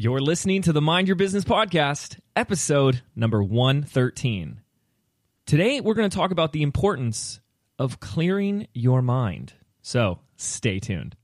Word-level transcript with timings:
You're 0.00 0.20
listening 0.20 0.62
to 0.62 0.72
the 0.72 0.80
Mind 0.80 1.08
Your 1.08 1.16
Business 1.16 1.42
podcast, 1.42 2.20
episode 2.36 3.02
number 3.16 3.42
113. 3.42 4.60
Today, 5.44 5.80
we're 5.80 5.94
going 5.94 6.08
to 6.08 6.16
talk 6.16 6.30
about 6.30 6.52
the 6.52 6.62
importance 6.62 7.40
of 7.80 7.98
clearing 7.98 8.68
your 8.72 9.02
mind. 9.02 9.54
So, 9.82 10.20
stay 10.36 10.78
tuned. 10.78 11.16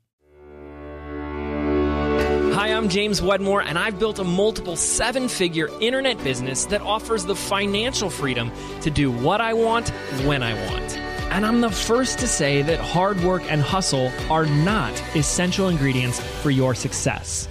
Hi, 2.52 2.72
I'm 2.72 2.88
James 2.88 3.22
Wedmore, 3.22 3.62
and 3.62 3.78
I've 3.78 4.00
built 4.00 4.18
a 4.18 4.24
multiple 4.24 4.74
seven 4.74 5.28
figure 5.28 5.68
internet 5.80 6.18
business 6.24 6.66
that 6.66 6.80
offers 6.80 7.26
the 7.26 7.36
financial 7.36 8.10
freedom 8.10 8.50
to 8.80 8.90
do 8.90 9.12
what 9.12 9.40
I 9.40 9.54
want 9.54 9.90
when 10.26 10.42
I 10.42 10.52
want. 10.68 10.98
And 11.30 11.46
I'm 11.46 11.60
the 11.60 11.70
first 11.70 12.18
to 12.18 12.26
say 12.26 12.62
that 12.62 12.80
hard 12.80 13.20
work 13.20 13.44
and 13.48 13.62
hustle 13.62 14.10
are 14.28 14.46
not 14.46 15.00
essential 15.14 15.68
ingredients 15.68 16.18
for 16.18 16.50
your 16.50 16.74
success. 16.74 17.46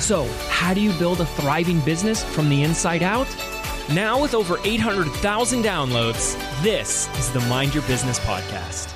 So, 0.00 0.26
how 0.48 0.72
do 0.72 0.80
you 0.80 0.92
build 0.94 1.20
a 1.20 1.26
thriving 1.26 1.78
business 1.80 2.24
from 2.24 2.48
the 2.48 2.62
inside 2.62 3.02
out? 3.02 3.28
Now, 3.92 4.20
with 4.20 4.34
over 4.34 4.58
800,000 4.64 5.62
downloads, 5.62 6.62
this 6.62 7.06
is 7.18 7.30
the 7.32 7.40
Mind 7.40 7.74
Your 7.74 7.82
Business 7.84 8.18
Podcast. 8.20 8.90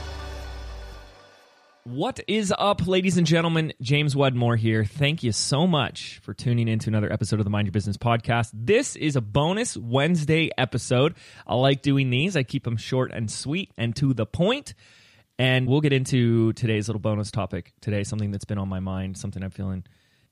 What 1.84 2.20
is 2.26 2.54
up, 2.56 2.86
ladies 2.86 3.18
and 3.18 3.26
gentlemen? 3.26 3.74
James 3.82 4.16
Wedmore 4.16 4.56
here. 4.56 4.86
Thank 4.86 5.22
you 5.22 5.30
so 5.32 5.66
much 5.66 6.20
for 6.22 6.32
tuning 6.32 6.68
in 6.68 6.78
to 6.80 6.88
another 6.88 7.12
episode 7.12 7.38
of 7.38 7.44
the 7.44 7.50
Mind 7.50 7.66
Your 7.66 7.72
Business 7.72 7.98
podcast. 7.98 8.50
This 8.54 8.96
is 8.96 9.14
a 9.14 9.20
bonus 9.20 9.76
Wednesday 9.76 10.50
episode. 10.56 11.16
I 11.46 11.54
like 11.54 11.82
doing 11.82 12.08
these, 12.08 12.34
I 12.34 12.44
keep 12.44 12.64
them 12.64 12.78
short 12.78 13.12
and 13.12 13.30
sweet 13.30 13.70
and 13.76 13.94
to 13.96 14.14
the 14.14 14.24
point. 14.24 14.72
And 15.38 15.66
we'll 15.66 15.82
get 15.82 15.92
into 15.92 16.54
today's 16.54 16.88
little 16.88 17.00
bonus 17.00 17.30
topic 17.30 17.74
today, 17.82 18.04
something 18.04 18.30
that's 18.30 18.46
been 18.46 18.58
on 18.58 18.70
my 18.70 18.80
mind, 18.80 19.18
something 19.18 19.42
I'm 19.42 19.50
feeling 19.50 19.84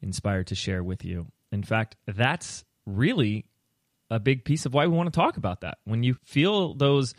inspired 0.03 0.49
to 0.49 0.55
share 0.55 0.83
with 0.83 1.05
you. 1.05 1.27
In 1.51 1.63
fact, 1.63 1.97
that's 2.07 2.65
really 2.87 3.47
a 4.11 4.21
big 4.21 4.45
piece 4.45 4.67
of 4.67 4.75
why 4.75 4.87
we 4.87 4.97
want 4.97 5.13
to 5.13 5.19
talk 5.19 5.37
about 5.37 5.61
that. 5.63 5.79
When 5.85 6.03
you 6.03 6.17
feel 6.25 6.75
those 6.75 7.15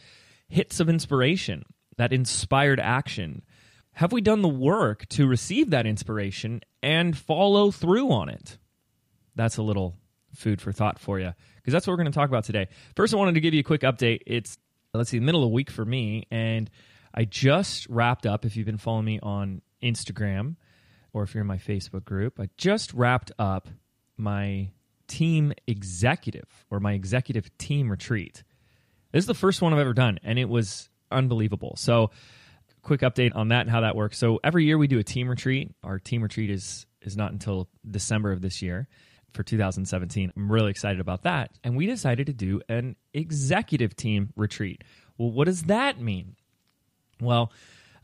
hits 0.48 0.80
of 0.80 0.90
inspiration, 0.90 1.64
that 1.98 2.14
inspired 2.14 2.80
action, 2.80 3.44
have 3.94 4.12
we 4.12 4.22
done 4.22 4.42
the 4.42 4.50
work 4.50 5.08
to 5.10 5.28
receive 5.28 5.70
that 5.70 5.86
inspiration 5.86 6.62
and 6.82 7.18
follow 7.18 7.72
through 7.72 8.12
on 8.12 8.30
it? 8.30 8.58
That's 9.36 9.58
a 9.58 9.64
little 9.64 9.96
food 10.34 10.62
for 10.62 10.72
thought 10.72 11.00
for 11.00 11.20
you 11.20 11.34
because 11.58 11.74
that's 11.74 11.86
what 11.86 11.94
we're 11.94 11.98
going 11.98 12.12
to 12.12 12.18
talk 12.18 12.30
about 12.30 12.44
today. 12.44 12.68
First, 12.96 13.14
I 13.14 13.18
wanted 13.18 13.36
to 13.36 13.40
give 13.40 13.54
you 13.54 13.60
a 13.60 13.64
quick 13.64 13.82
update. 13.82 14.22
It's, 14.26 14.58
let's 14.94 15.10
see, 15.10 15.20
the 15.20 15.26
middle 15.26 15.44
of 15.44 15.50
the 15.50 15.54
week 15.54 15.70
for 15.70 15.86
me, 15.86 16.28
and 16.32 16.70
I 17.14 17.26
just 17.26 17.88
wrapped 17.88 18.26
up. 18.26 18.46
If 18.46 18.58
you've 18.58 18.66
been 18.66 18.78
following 18.78 19.06
me 19.06 19.20
on 19.22 19.62
Instagram, 19.82 20.56
or 21.14 21.24
if 21.24 21.34
you're 21.34 21.42
in 21.42 21.48
my 21.48 21.58
Facebook 21.58 22.04
group, 22.04 22.40
I 22.40 22.50
just 22.58 22.94
wrapped 22.94 23.32
up 23.40 23.70
my 24.18 24.70
team 25.08 25.54
executive 25.68 26.66
or 26.70 26.80
my 26.80 26.94
executive 26.94 27.56
team 27.58 27.90
retreat. 27.90 28.44
This 29.12 29.24
is 29.24 29.28
the 29.28 29.34
first 29.34 29.62
one 29.62 29.74
I've 29.74 29.80
ever 29.80 29.94
done, 29.94 30.20
and 30.24 30.40
it 30.40 30.50
was 30.50 30.90
unbelievable. 31.12 31.76
So, 31.78 32.10
quick 32.82 33.02
update 33.02 33.36
on 33.36 33.50
that 33.50 33.62
and 33.62 33.70
how 33.70 33.82
that 33.82 33.96
works. 33.96 34.18
So, 34.18 34.40
every 34.44 34.66
year 34.66 34.78
we 34.78 34.88
do 34.88 35.00
a 35.00 35.04
team 35.04 35.30
retreat. 35.30 35.72
Our 35.84 36.00
team 36.00 36.24
retreat 36.24 36.50
is 36.50 36.86
is 37.02 37.16
not 37.16 37.32
until 37.32 37.70
December 37.90 38.32
of 38.32 38.42
this 38.42 38.62
year 38.62 38.88
for 39.34 39.44
2017. 39.44 40.32
I'm 40.36 40.52
really 40.52 40.72
excited 40.72 41.00
about 41.00 41.24
that. 41.24 41.52
And 41.64 41.76
we 41.76 41.86
decided 41.86 42.28
to 42.28 42.34
do 42.34 42.62
an 42.70 42.96
executive 43.14 43.96
team 43.96 44.32
retreat. 44.36 44.84
Well, 45.18 45.32
what 45.32 45.46
does 45.46 45.64
that 45.64 46.00
mean? 46.00 46.36
Well, 47.20 47.52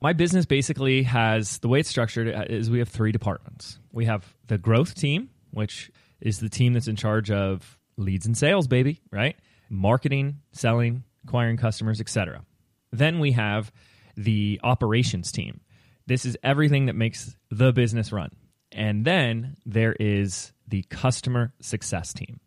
my 0.01 0.13
business 0.13 0.45
basically 0.45 1.03
has 1.03 1.59
the 1.59 1.67
way 1.67 1.79
it's 1.79 1.89
structured 1.89 2.33
uh, 2.33 2.45
is 2.49 2.69
we 2.69 2.79
have 2.79 2.89
three 2.89 3.11
departments. 3.11 3.79
We 3.91 4.05
have 4.05 4.33
the 4.47 4.57
growth 4.57 4.95
team, 4.95 5.29
which 5.51 5.91
is 6.21 6.39
the 6.39 6.49
team 6.49 6.73
that's 6.73 6.87
in 6.87 6.95
charge 6.95 7.31
of 7.31 7.77
leads 7.97 8.25
and 8.25 8.37
sales, 8.37 8.67
baby, 8.67 9.01
right? 9.11 9.35
Marketing, 9.69 10.39
selling, 10.51 11.03
acquiring 11.25 11.57
customers, 11.57 11.99
etc. 11.99 12.43
Then 12.91 13.19
we 13.19 13.33
have 13.33 13.71
the 14.15 14.59
operations 14.63 15.31
team. 15.31 15.61
This 16.07 16.25
is 16.25 16.37
everything 16.43 16.87
that 16.87 16.95
makes 16.95 17.35
the 17.51 17.71
business 17.71 18.11
run. 18.11 18.31
And 18.71 19.05
then 19.05 19.57
there 19.65 19.95
is 19.99 20.53
the 20.67 20.83
customer 20.83 21.53
success 21.61 22.13
team. 22.13 22.39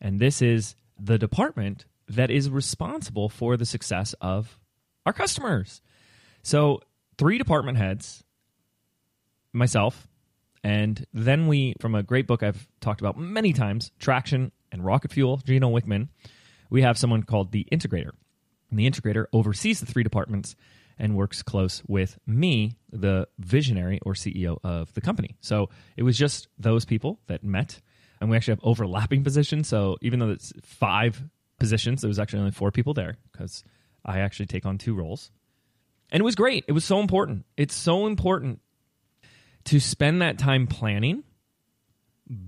And 0.00 0.20
this 0.20 0.42
is 0.42 0.74
the 0.98 1.18
department 1.18 1.86
that 2.08 2.30
is 2.30 2.50
responsible 2.50 3.28
for 3.28 3.56
the 3.56 3.66
success 3.66 4.14
of 4.20 4.58
our 5.04 5.12
customers. 5.12 5.80
So 6.42 6.80
three 7.18 7.36
department 7.36 7.76
heads, 7.76 8.24
myself, 9.52 10.08
and 10.64 11.04
then 11.12 11.46
we, 11.46 11.74
from 11.80 11.94
a 11.94 12.02
great 12.02 12.26
book 12.26 12.42
I've 12.42 12.66
talked 12.80 13.00
about 13.00 13.18
many 13.18 13.52
times, 13.52 13.92
Traction 13.98 14.52
and 14.72 14.84
Rocket 14.84 15.12
Fuel, 15.12 15.38
Gino 15.38 15.70
Wickman, 15.70 16.08
we 16.70 16.82
have 16.82 16.98
someone 16.98 17.22
called 17.22 17.52
the 17.52 17.66
integrator. 17.72 18.10
And 18.70 18.78
the 18.78 18.88
integrator 18.88 19.26
oversees 19.32 19.80
the 19.80 19.86
three 19.86 20.02
departments 20.02 20.56
and 20.98 21.16
works 21.16 21.42
close 21.42 21.82
with 21.86 22.18
me, 22.26 22.76
the 22.90 23.28
visionary 23.38 24.00
or 24.04 24.14
CEO 24.14 24.58
of 24.64 24.92
the 24.94 25.00
company. 25.00 25.36
So 25.40 25.70
it 25.96 26.02
was 26.02 26.18
just 26.18 26.48
those 26.58 26.84
people 26.84 27.20
that 27.28 27.44
met. 27.44 27.80
And 28.20 28.28
we 28.28 28.36
actually 28.36 28.52
have 28.52 28.64
overlapping 28.64 29.24
positions. 29.24 29.68
So 29.68 29.96
even 30.02 30.18
though 30.18 30.30
it's 30.30 30.52
five 30.62 31.22
positions, 31.58 32.02
there 32.02 32.08
was 32.08 32.18
actually 32.18 32.40
only 32.40 32.52
four 32.52 32.72
people 32.72 32.94
there 32.94 33.16
because 33.32 33.62
I 34.04 34.20
actually 34.20 34.46
take 34.46 34.66
on 34.66 34.76
two 34.76 34.94
roles. 34.94 35.30
And 36.10 36.20
it 36.20 36.24
was 36.24 36.34
great. 36.34 36.64
It 36.68 36.72
was 36.72 36.84
so 36.84 37.00
important. 37.00 37.44
It's 37.56 37.74
so 37.74 38.06
important 38.06 38.60
to 39.64 39.80
spend 39.80 40.22
that 40.22 40.38
time 40.38 40.66
planning, 40.66 41.24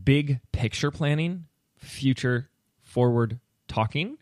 big 0.05 0.41
picture 0.53 0.91
planning, 0.91 1.47
future 1.77 2.49
forward 2.83 3.41
talking, 3.69 4.17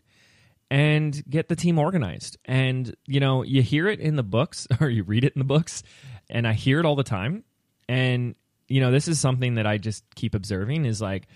and 0.69 1.23
get 1.29 1.47
the 1.47 1.55
team 1.55 1.79
organized. 1.79 2.37
And, 2.45 2.95
you 3.05 3.19
know, 3.19 3.43
you 3.43 3.61
hear 3.61 3.87
it 3.87 3.99
in 3.99 4.15
the 4.15 4.23
books 4.23 4.67
or 4.81 4.89
you 4.89 5.03
read 5.03 5.23
it 5.23 5.33
in 5.33 5.39
the 5.39 5.45
books, 5.45 5.83
and 6.29 6.47
I 6.47 6.53
hear 6.53 6.79
it 6.79 6.85
all 6.85 6.95
the 6.95 7.03
time. 7.03 7.43
And, 7.87 8.35
you 8.67 8.81
know, 8.81 8.91
this 8.91 9.07
is 9.07 9.19
something 9.19 9.55
that 9.55 9.65
I 9.65 9.77
just 9.77 10.03
keep 10.15 10.35
observing 10.35 10.85
is 10.85 11.01
like, 11.01 11.27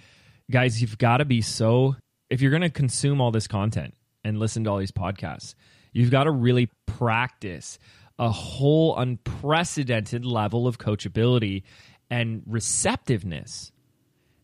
guys, 0.52 0.81
you've 0.81 0.97
got 0.97 1.18
to 1.18 1.25
be 1.25 1.41
so, 1.41 1.96
if 2.30 2.41
you're 2.41 2.52
going 2.52 2.62
to 2.62 2.70
consume 2.70 3.22
all 3.22 3.31
this 3.31 3.47
content 3.47 3.96
and 4.24 4.38
listen 4.40 4.64
to 4.66 4.70
all 4.70 4.78
these 4.78 4.91
podcasts, 4.91 5.56
You've 5.93 6.11
got 6.11 6.25
to 6.25 6.31
really 6.31 6.69
practice 6.85 7.79
a 8.19 8.29
whole 8.29 8.97
unprecedented 8.97 10.25
level 10.25 10.67
of 10.67 10.77
coachability 10.77 11.63
and 12.09 12.43
receptiveness 12.45 13.71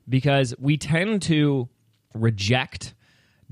because 0.07 0.55
we 0.57 0.77
tend 0.77 1.21
to 1.23 1.69
reject, 2.13 2.95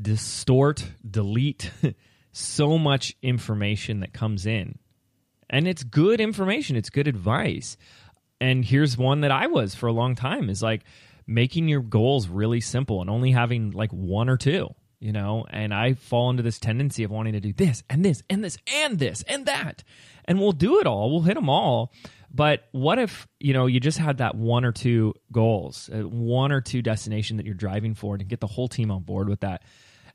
distort, 0.01 0.83
delete 1.09 1.71
so 2.31 2.77
much 2.77 3.15
information 3.21 3.99
that 3.99 4.13
comes 4.13 4.45
in. 4.45 4.79
And 5.49 5.67
it's 5.67 5.83
good 5.83 6.19
information, 6.19 6.75
it's 6.75 6.89
good 6.89 7.07
advice. 7.07 7.77
And 8.41 8.65
here's 8.65 8.97
one 8.97 9.21
that 9.21 9.31
I 9.31 9.47
was 9.47 9.75
for 9.75 9.87
a 9.87 9.93
long 9.93 10.15
time 10.15 10.49
is 10.49 10.61
like 10.61 10.83
making 11.25 11.67
your 11.67 11.81
goals 11.81 12.27
really 12.27 12.61
simple 12.61 13.01
and 13.01 13.09
only 13.09 13.31
having 13.31 13.71
like 13.71 13.91
one 13.91 14.29
or 14.29 14.37
two 14.37 14.73
you 14.99 15.11
know, 15.11 15.45
and 15.49 15.73
I 15.73 15.93
fall 15.93 16.29
into 16.29 16.43
this 16.43 16.59
tendency 16.59 17.03
of 17.03 17.11
wanting 17.11 17.33
to 17.33 17.39
do 17.39 17.53
this 17.53 17.83
and 17.89 18.03
this 18.03 18.23
and 18.29 18.43
this 18.43 18.57
and 18.67 18.97
this 18.97 19.23
and 19.23 19.45
that. 19.45 19.83
And 20.25 20.39
we'll 20.39 20.51
do 20.51 20.79
it 20.79 20.87
all, 20.87 21.11
we'll 21.11 21.21
hit 21.21 21.35
them 21.35 21.49
all. 21.49 21.93
But 22.29 22.67
what 22.71 22.99
if, 22.99 23.27
you 23.39 23.53
know, 23.53 23.67
you 23.67 23.79
just 23.79 23.97
had 23.97 24.17
that 24.17 24.35
one 24.35 24.65
or 24.65 24.71
two 24.71 25.13
goals, 25.31 25.89
uh, 25.93 25.99
one 25.99 26.51
or 26.51 26.61
two 26.61 26.81
destination 26.81 27.37
that 27.37 27.45
you're 27.45 27.55
driving 27.55 27.95
for 27.95 28.15
and 28.15 28.27
get 28.27 28.41
the 28.41 28.47
whole 28.47 28.67
team 28.67 28.91
on 28.91 29.03
board 29.03 29.29
with 29.29 29.39
that. 29.41 29.63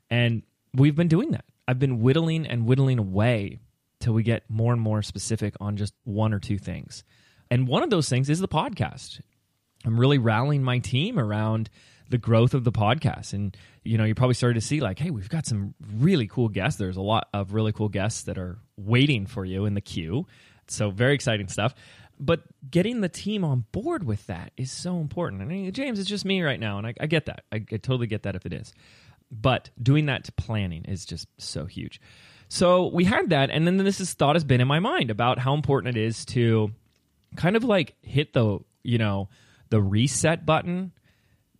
And 0.09 0.43
we've 0.73 0.95
been 0.95 1.07
doing 1.07 1.31
that. 1.31 1.45
I've 1.67 1.79
been 1.79 2.01
whittling 2.01 2.45
and 2.45 2.65
whittling 2.65 2.99
away 2.99 3.59
till 3.99 4.13
we 4.13 4.21
get 4.21 4.43
more 4.49 4.73
and 4.73 4.81
more 4.81 5.01
specific 5.01 5.55
on 5.59 5.77
just 5.77 5.93
one 6.03 6.33
or 6.33 6.39
two 6.39 6.59
things. 6.59 7.03
And 7.49 7.67
one 7.67 7.83
of 7.83 7.89
those 7.89 8.09
things 8.09 8.29
is 8.29 8.39
the 8.39 8.47
podcast. 8.47 9.21
I'm 9.85 9.99
really 9.99 10.17
rallying 10.17 10.63
my 10.63 10.79
team 10.79 11.17
around 11.17 11.69
the 12.13 12.19
growth 12.19 12.53
of 12.53 12.63
the 12.63 12.71
podcast. 12.71 13.33
And, 13.33 13.57
you 13.83 13.97
know, 13.97 14.03
you 14.03 14.13
probably 14.13 14.35
started 14.35 14.53
to 14.53 14.61
see 14.61 14.81
like, 14.81 14.99
hey, 14.99 15.09
we've 15.09 15.29
got 15.29 15.47
some 15.47 15.73
really 15.95 16.27
cool 16.27 16.47
guests. 16.47 16.77
There's 16.77 16.95
a 16.95 17.01
lot 17.01 17.27
of 17.33 17.53
really 17.53 17.71
cool 17.71 17.89
guests 17.89 18.21
that 18.25 18.37
are 18.37 18.59
waiting 18.77 19.25
for 19.25 19.43
you 19.43 19.65
in 19.65 19.73
the 19.73 19.81
queue. 19.81 20.27
So 20.67 20.91
very 20.91 21.15
exciting 21.15 21.47
stuff. 21.47 21.73
But 22.19 22.43
getting 22.69 23.01
the 23.01 23.09
team 23.09 23.43
on 23.43 23.65
board 23.71 24.03
with 24.03 24.27
that 24.27 24.51
is 24.57 24.71
so 24.71 24.99
important. 24.99 25.41
I 25.41 25.45
mean, 25.45 25.71
James, 25.71 25.97
it's 25.97 26.07
just 26.07 26.23
me 26.23 26.43
right 26.43 26.59
now, 26.59 26.77
and 26.77 26.85
I, 26.85 26.93
I 26.99 27.07
get 27.07 27.25
that. 27.25 27.45
I, 27.51 27.55
I 27.55 27.77
totally 27.77 28.05
get 28.05 28.21
that 28.23 28.35
if 28.35 28.45
it 28.45 28.53
is. 28.53 28.71
But 29.31 29.71
doing 29.81 30.05
that 30.05 30.25
to 30.25 30.31
planning 30.33 30.85
is 30.85 31.07
just 31.07 31.27
so 31.39 31.65
huge. 31.65 31.99
So 32.47 32.91
we 32.93 33.05
had 33.05 33.31
that, 33.31 33.49
and 33.49 33.65
then 33.65 33.77
this 33.77 33.99
is, 33.99 34.13
thought 34.13 34.35
has 34.35 34.43
been 34.43 34.61
in 34.61 34.67
my 34.67 34.79
mind 34.79 35.09
about 35.09 35.39
how 35.39 35.55
important 35.55 35.97
it 35.97 35.99
is 35.99 36.25
to 36.25 36.71
kind 37.35 37.55
of 37.55 37.63
like 37.63 37.95
hit 38.03 38.33
the 38.33 38.59
you 38.83 38.99
know 38.99 39.29
the 39.69 39.81
reset 39.81 40.45
button 40.45 40.91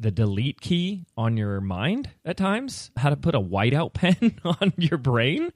the 0.04 0.12
delete 0.12 0.62
key 0.62 1.06
on 1.18 1.36
your 1.38 1.60
mind 1.62 2.10
at 2.24 2.38
times, 2.38 2.92
how 2.96 3.10
to 3.10 3.16
put 3.16 3.34
a 3.36 3.40
whiteout 3.40 3.94
pen 3.94 4.40
on 4.44 4.74
your 4.78 4.98
brain 4.98 5.52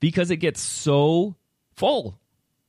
because 0.00 0.30
it 0.30 0.36
gets 0.36 0.60
so 0.60 1.36
full 1.76 2.18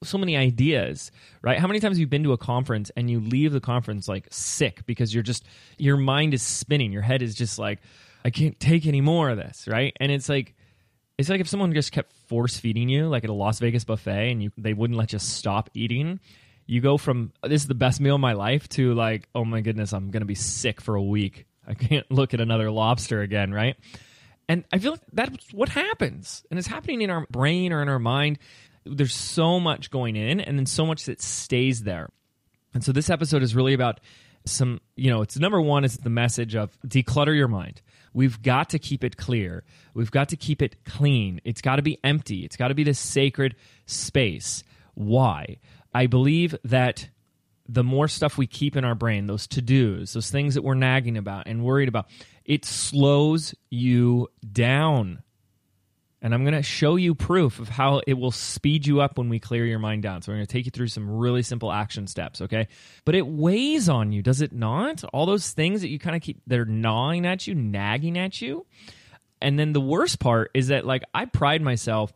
so 0.03 0.17
many 0.17 0.37
ideas, 0.37 1.11
right? 1.41 1.59
How 1.59 1.67
many 1.67 1.79
times 1.79 1.97
have 1.97 1.99
you 1.99 2.07
been 2.07 2.23
to 2.23 2.31
a 2.31 2.37
conference 2.37 2.89
and 2.95 3.09
you 3.09 3.19
leave 3.19 3.51
the 3.51 3.59
conference 3.59 4.07
like 4.07 4.27
sick 4.31 4.85
because 4.85 5.13
you're 5.13 5.23
just 5.23 5.43
your 5.77 5.97
mind 5.97 6.33
is 6.33 6.41
spinning, 6.41 6.91
your 6.91 7.01
head 7.01 7.21
is 7.21 7.35
just 7.35 7.59
like 7.59 7.79
I 8.23 8.29
can't 8.29 8.59
take 8.59 8.85
any 8.85 9.01
more 9.01 9.29
of 9.29 9.37
this, 9.37 9.67
right? 9.67 9.95
And 9.99 10.11
it's 10.11 10.29
like 10.29 10.55
it's 11.17 11.29
like 11.29 11.41
if 11.41 11.49
someone 11.49 11.73
just 11.73 11.91
kept 11.91 12.13
force 12.27 12.57
feeding 12.57 12.87
you 12.87 13.07
like 13.07 13.23
at 13.25 13.29
a 13.29 13.33
Las 13.33 13.59
Vegas 13.59 13.83
buffet 13.83 14.31
and 14.31 14.41
you 14.41 14.51
they 14.57 14.73
wouldn't 14.73 14.97
let 14.97 15.11
you 15.11 15.19
stop 15.19 15.69
eating. 15.73 16.19
You 16.69 16.81
go 16.81 16.99
from 16.99 17.33
this 17.41 17.63
is 17.63 17.67
the 17.67 17.73
best 17.73 17.99
meal 17.99 18.13
of 18.13 18.21
my 18.21 18.33
life 18.33 18.69
to 18.69 18.93
like, 18.93 19.27
oh 19.33 19.43
my 19.43 19.61
goodness, 19.61 19.91
I'm 19.91 20.11
going 20.11 20.21
to 20.21 20.27
be 20.27 20.35
sick 20.35 20.81
for 20.81 20.93
a 20.93 21.01
week. 21.01 21.47
I 21.67 21.73
can't 21.73 22.09
look 22.11 22.35
at 22.35 22.41
another 22.41 22.69
lobster 22.69 23.21
again, 23.21 23.51
right? 23.51 23.75
And 24.47 24.63
I 24.71 24.77
feel 24.77 24.91
like 24.91 25.01
that's 25.11 25.51
what 25.51 25.69
happens. 25.69 26.45
And 26.51 26.59
it's 26.59 26.67
happening 26.67 27.01
in 27.01 27.09
our 27.09 27.25
brain 27.31 27.73
or 27.73 27.81
in 27.81 27.89
our 27.89 27.97
mind. 27.97 28.37
There's 28.85 29.15
so 29.15 29.59
much 29.59 29.89
going 29.89 30.15
in 30.15 30.39
and 30.39 30.59
then 30.59 30.67
so 30.67 30.85
much 30.85 31.05
that 31.05 31.23
stays 31.23 31.81
there. 31.81 32.09
And 32.75 32.83
so 32.83 32.91
this 32.91 33.09
episode 33.09 33.41
is 33.41 33.55
really 33.55 33.73
about 33.73 33.99
some, 34.45 34.79
you 34.95 35.09
know, 35.09 35.23
it's 35.23 35.39
number 35.39 35.59
one 35.59 35.83
is 35.83 35.97
the 35.97 36.11
message 36.11 36.55
of 36.55 36.77
declutter 36.85 37.35
your 37.35 37.47
mind. 37.47 37.81
We've 38.13 38.39
got 38.39 38.69
to 38.69 38.79
keep 38.79 39.03
it 39.03 39.17
clear. 39.17 39.63
We've 39.95 40.11
got 40.11 40.29
to 40.29 40.35
keep 40.37 40.61
it 40.61 40.83
clean. 40.85 41.41
It's 41.45 41.61
got 41.61 41.77
to 41.77 41.81
be 41.81 41.97
empty. 42.03 42.45
It's 42.45 42.57
got 42.57 42.67
to 42.67 42.75
be 42.75 42.83
this 42.83 42.99
sacred 42.99 43.55
space. 43.87 44.63
Why? 44.93 45.57
I 45.93 46.07
believe 46.07 46.55
that 46.63 47.09
the 47.67 47.83
more 47.83 48.07
stuff 48.07 48.37
we 48.37 48.47
keep 48.47 48.75
in 48.75 48.83
our 48.83 48.95
brain, 48.95 49.27
those 49.27 49.47
to 49.47 49.61
dos, 49.61 50.13
those 50.13 50.31
things 50.31 50.55
that 50.55 50.63
we're 50.63 50.73
nagging 50.73 51.17
about 51.17 51.47
and 51.47 51.63
worried 51.63 51.87
about, 51.87 52.07
it 52.43 52.65
slows 52.65 53.53
you 53.69 54.27
down. 54.51 55.21
And 56.21 56.33
I'm 56.33 56.43
going 56.43 56.55
to 56.55 56.63
show 56.63 56.97
you 56.97 57.15
proof 57.15 57.59
of 57.59 57.69
how 57.69 58.01
it 58.05 58.15
will 58.15 58.31
speed 58.31 58.85
you 58.85 58.99
up 58.99 59.17
when 59.17 59.29
we 59.29 59.39
clear 59.39 59.65
your 59.65 59.79
mind 59.79 60.03
down. 60.03 60.21
So, 60.21 60.31
we're 60.31 60.37
going 60.37 60.47
to 60.47 60.51
take 60.51 60.65
you 60.65 60.71
through 60.71 60.87
some 60.87 61.09
really 61.09 61.43
simple 61.43 61.71
action 61.71 62.07
steps, 62.07 62.41
okay? 62.41 62.67
But 63.05 63.15
it 63.15 63.25
weighs 63.25 63.87
on 63.87 64.11
you, 64.11 64.21
does 64.21 64.41
it 64.41 64.51
not? 64.51 65.03
All 65.13 65.25
those 65.25 65.51
things 65.51 65.81
that 65.81 65.89
you 65.89 65.97
kind 65.97 66.17
of 66.17 66.21
keep, 66.21 66.41
they're 66.45 66.65
gnawing 66.65 67.25
at 67.25 67.47
you, 67.47 67.55
nagging 67.55 68.17
at 68.17 68.41
you. 68.41 68.65
And 69.41 69.57
then 69.57 69.71
the 69.71 69.79
worst 69.79 70.19
part 70.19 70.51
is 70.53 70.67
that, 70.67 70.85
like, 70.85 71.03
I 71.13 71.23
pride 71.23 71.61
myself, 71.61 72.11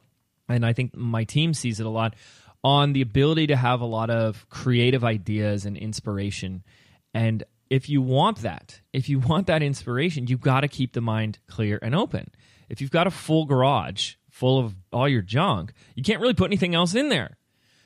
and 0.50 0.66
I 0.66 0.74
think 0.74 0.98
my 0.98 1.24
team 1.24 1.54
sees 1.54 1.80
it 1.80 1.86
a 1.86 1.90
lot, 1.90 2.16
on 2.63 2.94
the 2.94 3.01
ability 3.01 3.48
to 3.48 3.56
have 3.56 3.81
a 3.81 3.86
lot 3.86 4.10
of 4.10 4.48
creative 4.50 5.04
ideas 5.04 5.65
and 5.65 5.75
inspiration. 5.75 6.63
And 7.13 7.44
if 7.69 7.89
you 7.89 8.01
want 8.01 8.39
that, 8.44 8.81
if 8.94 9.10
you 9.10 9.19
want 9.19 9.48
that 9.48 9.62
inspiration, 9.62 10.27
you've 10.27 10.42
got 10.42 10.62
to 10.62 10.68
keep 10.68 10.94
the 10.94 11.01
mind 11.01 11.39
clear 11.48 11.80
and 11.81 11.94
open 11.94 12.31
if 12.74 12.81
you've 12.81 12.92
got 12.92 13.07
a 13.07 13.12
full 13.12 13.45
garage 13.45 14.15
full 14.31 14.57
of 14.57 14.75
all 14.92 15.07
your 15.07 15.21
junk, 15.21 15.74
you 15.95 16.01
can't 16.01 16.19
really 16.19 16.33
put 16.33 16.45
anything 16.45 16.74
else 16.74 16.95
in 16.95 17.10
there. 17.10 17.38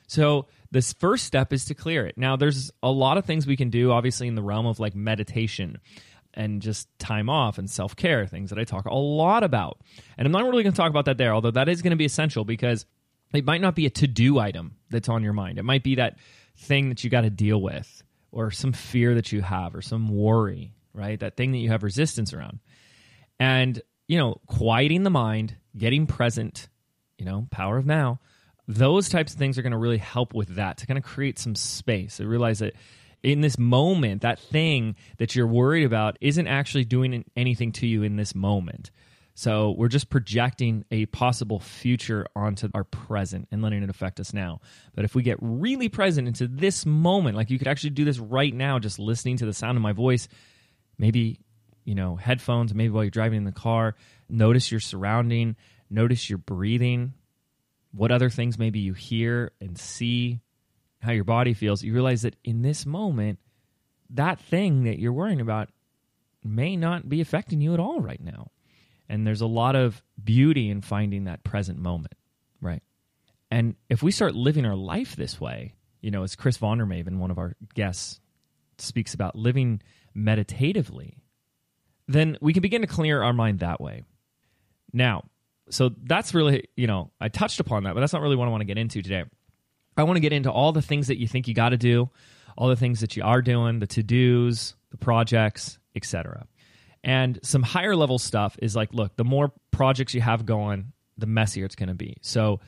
So 0.06 0.46
this 0.70 0.94
first 0.94 1.26
step 1.26 1.52
is 1.52 1.66
to 1.66 1.74
clear 1.74 2.06
it. 2.06 2.16
Now 2.16 2.36
there's 2.36 2.70
a 2.82 2.90
lot 2.90 3.18
of 3.18 3.26
things 3.26 3.46
we 3.46 3.56
can 3.56 3.68
do 3.68 3.92
obviously 3.92 4.28
in 4.28 4.34
the 4.34 4.42
realm 4.42 4.64
of 4.64 4.80
like 4.80 4.94
meditation 4.94 5.78
and 6.32 6.62
just 6.62 6.88
time 6.98 7.28
off 7.28 7.58
and 7.58 7.68
self-care, 7.68 8.26
things 8.26 8.48
that 8.48 8.58
I 8.58 8.64
talk 8.64 8.86
a 8.86 8.94
lot 8.94 9.42
about. 9.42 9.80
And 10.16 10.24
I'm 10.24 10.32
not 10.32 10.44
really 10.44 10.62
going 10.62 10.72
to 10.72 10.76
talk 10.76 10.90
about 10.90 11.04
that 11.04 11.18
there, 11.18 11.34
although 11.34 11.50
that 11.50 11.68
is 11.68 11.82
going 11.82 11.90
to 11.90 11.96
be 11.96 12.06
essential 12.06 12.46
because 12.46 12.86
it 13.32 13.44
might 13.44 13.60
not 13.60 13.74
be 13.74 13.86
a 13.86 13.90
to-do 13.90 14.38
item 14.38 14.76
that's 14.90 15.08
on 15.08 15.22
your 15.22 15.32
mind. 15.32 15.58
It 15.58 15.64
might 15.64 15.82
be 15.82 15.96
that 15.96 16.18
thing 16.56 16.88
that 16.88 17.04
you 17.04 17.10
got 17.10 17.22
to 17.22 17.30
deal 17.30 17.60
with 17.60 18.02
or 18.32 18.50
some 18.50 18.72
fear 18.72 19.14
that 19.14 19.32
you 19.32 19.42
have 19.42 19.74
or 19.74 19.82
some 19.82 20.08
worry, 20.08 20.74
right? 20.92 21.18
That 21.20 21.36
thing 21.36 21.52
that 21.52 21.58
you 21.58 21.70
have 21.70 21.82
resistance 21.82 22.32
around. 22.32 22.60
And 23.38 23.80
you 24.08 24.16
know, 24.16 24.40
quieting 24.46 25.02
the 25.02 25.10
mind, 25.10 25.54
getting 25.76 26.06
present, 26.06 26.68
you 27.18 27.26
know, 27.26 27.46
power 27.50 27.76
of 27.76 27.86
now, 27.86 28.20
those 28.66 29.08
types 29.08 29.32
of 29.32 29.38
things 29.38 29.58
are 29.58 29.62
going 29.62 29.72
to 29.72 29.78
really 29.78 29.98
help 29.98 30.34
with 30.34 30.56
that 30.56 30.78
to 30.78 30.86
kind 30.86 30.98
of 30.98 31.04
create 31.04 31.38
some 31.38 31.54
space. 31.54 32.20
I 32.20 32.24
realize 32.24 32.58
that 32.58 32.74
in 33.22 33.40
this 33.40 33.58
moment, 33.58 34.22
that 34.22 34.38
thing 34.38 34.96
that 35.18 35.34
you're 35.34 35.46
worried 35.46 35.84
about 35.84 36.16
isn't 36.20 36.46
actually 36.46 36.84
doing 36.84 37.24
anything 37.36 37.72
to 37.72 37.86
you 37.86 38.02
in 38.02 38.16
this 38.16 38.34
moment. 38.34 38.90
So 39.38 39.70
we're 39.78 39.86
just 39.86 40.10
projecting 40.10 40.84
a 40.90 41.06
possible 41.06 41.60
future 41.60 42.26
onto 42.34 42.70
our 42.74 42.82
present 42.82 43.46
and 43.52 43.62
letting 43.62 43.84
it 43.84 43.88
affect 43.88 44.18
us 44.18 44.34
now. 44.34 44.62
But 44.96 45.04
if 45.04 45.14
we 45.14 45.22
get 45.22 45.38
really 45.40 45.88
present 45.88 46.26
into 46.26 46.48
this 46.48 46.84
moment, 46.84 47.36
like 47.36 47.48
you 47.48 47.56
could 47.56 47.68
actually 47.68 47.90
do 47.90 48.04
this 48.04 48.18
right 48.18 48.52
now, 48.52 48.80
just 48.80 48.98
listening 48.98 49.36
to 49.36 49.46
the 49.46 49.52
sound 49.52 49.78
of 49.78 49.82
my 49.82 49.92
voice, 49.92 50.26
maybe 50.98 51.38
you 51.84 51.94
know, 51.94 52.16
headphones, 52.16 52.74
maybe 52.74 52.90
while 52.90 53.04
you're 53.04 53.12
driving 53.12 53.36
in 53.36 53.44
the 53.44 53.52
car. 53.52 53.94
Notice 54.28 54.72
your 54.72 54.80
surrounding, 54.80 55.54
notice 55.88 56.28
your 56.28 56.38
breathing, 56.38 57.14
what 57.92 58.10
other 58.10 58.30
things 58.30 58.58
maybe 58.58 58.80
you 58.80 58.92
hear 58.92 59.52
and 59.60 59.78
see, 59.78 60.40
how 60.98 61.12
your 61.12 61.22
body 61.22 61.54
feels. 61.54 61.84
You 61.84 61.92
realize 61.92 62.22
that 62.22 62.34
in 62.42 62.62
this 62.62 62.84
moment, 62.84 63.38
that 64.10 64.40
thing 64.40 64.82
that 64.82 64.98
you're 64.98 65.12
worrying 65.12 65.40
about 65.40 65.68
may 66.42 66.74
not 66.74 67.08
be 67.08 67.20
affecting 67.20 67.60
you 67.60 67.72
at 67.72 67.78
all 67.78 68.00
right 68.00 68.20
now. 68.20 68.50
And 69.08 69.26
there's 69.26 69.40
a 69.40 69.46
lot 69.46 69.74
of 69.74 70.02
beauty 70.22 70.70
in 70.70 70.82
finding 70.82 71.24
that 71.24 71.44
present 71.44 71.78
moment, 71.78 72.14
right? 72.60 72.82
And 73.50 73.76
if 73.88 74.02
we 74.02 74.10
start 74.10 74.34
living 74.34 74.66
our 74.66 74.76
life 74.76 75.16
this 75.16 75.40
way, 75.40 75.74
you 76.00 76.10
know, 76.10 76.22
as 76.22 76.36
Chris 76.36 76.58
Vondermaven, 76.58 77.16
one 77.18 77.30
of 77.30 77.38
our 77.38 77.54
guests, 77.74 78.20
speaks 78.76 79.14
about 79.14 79.34
living 79.34 79.82
meditatively, 80.14 81.18
then 82.06 82.36
we 82.40 82.52
can 82.52 82.62
begin 82.62 82.82
to 82.82 82.86
clear 82.86 83.22
our 83.22 83.32
mind 83.32 83.60
that 83.60 83.80
way. 83.80 84.04
Now, 84.92 85.24
so 85.70 85.90
that's 86.04 86.34
really, 86.34 86.68
you 86.76 86.86
know, 86.86 87.10
I 87.20 87.28
touched 87.28 87.60
upon 87.60 87.84
that, 87.84 87.94
but 87.94 88.00
that's 88.00 88.12
not 88.12 88.22
really 88.22 88.36
what 88.36 88.46
I 88.46 88.50
want 88.50 88.60
to 88.62 88.66
get 88.66 88.78
into 88.78 89.02
today. 89.02 89.24
I 89.96 90.04
want 90.04 90.16
to 90.16 90.20
get 90.20 90.32
into 90.32 90.50
all 90.50 90.72
the 90.72 90.82
things 90.82 91.08
that 91.08 91.18
you 91.18 91.26
think 91.26 91.48
you 91.48 91.54
got 91.54 91.70
to 91.70 91.76
do, 91.76 92.10
all 92.56 92.68
the 92.68 92.76
things 92.76 93.00
that 93.00 93.16
you 93.16 93.22
are 93.24 93.42
doing, 93.42 93.78
the 93.78 93.86
to-dos, 93.86 94.74
the 94.90 94.96
projects, 94.96 95.78
etc. 95.94 96.46
And 97.04 97.38
some 97.42 97.62
higher 97.62 97.94
level 97.94 98.18
stuff 98.18 98.56
is 98.60 98.74
like, 98.74 98.92
look, 98.92 99.16
the 99.16 99.24
more 99.24 99.52
projects 99.70 100.14
you 100.14 100.20
have 100.20 100.46
going, 100.46 100.92
the 101.16 101.26
messier 101.26 101.64
it's 101.64 101.76
going 101.76 101.88
to 101.88 101.94
be. 101.94 102.16
So 102.22 102.60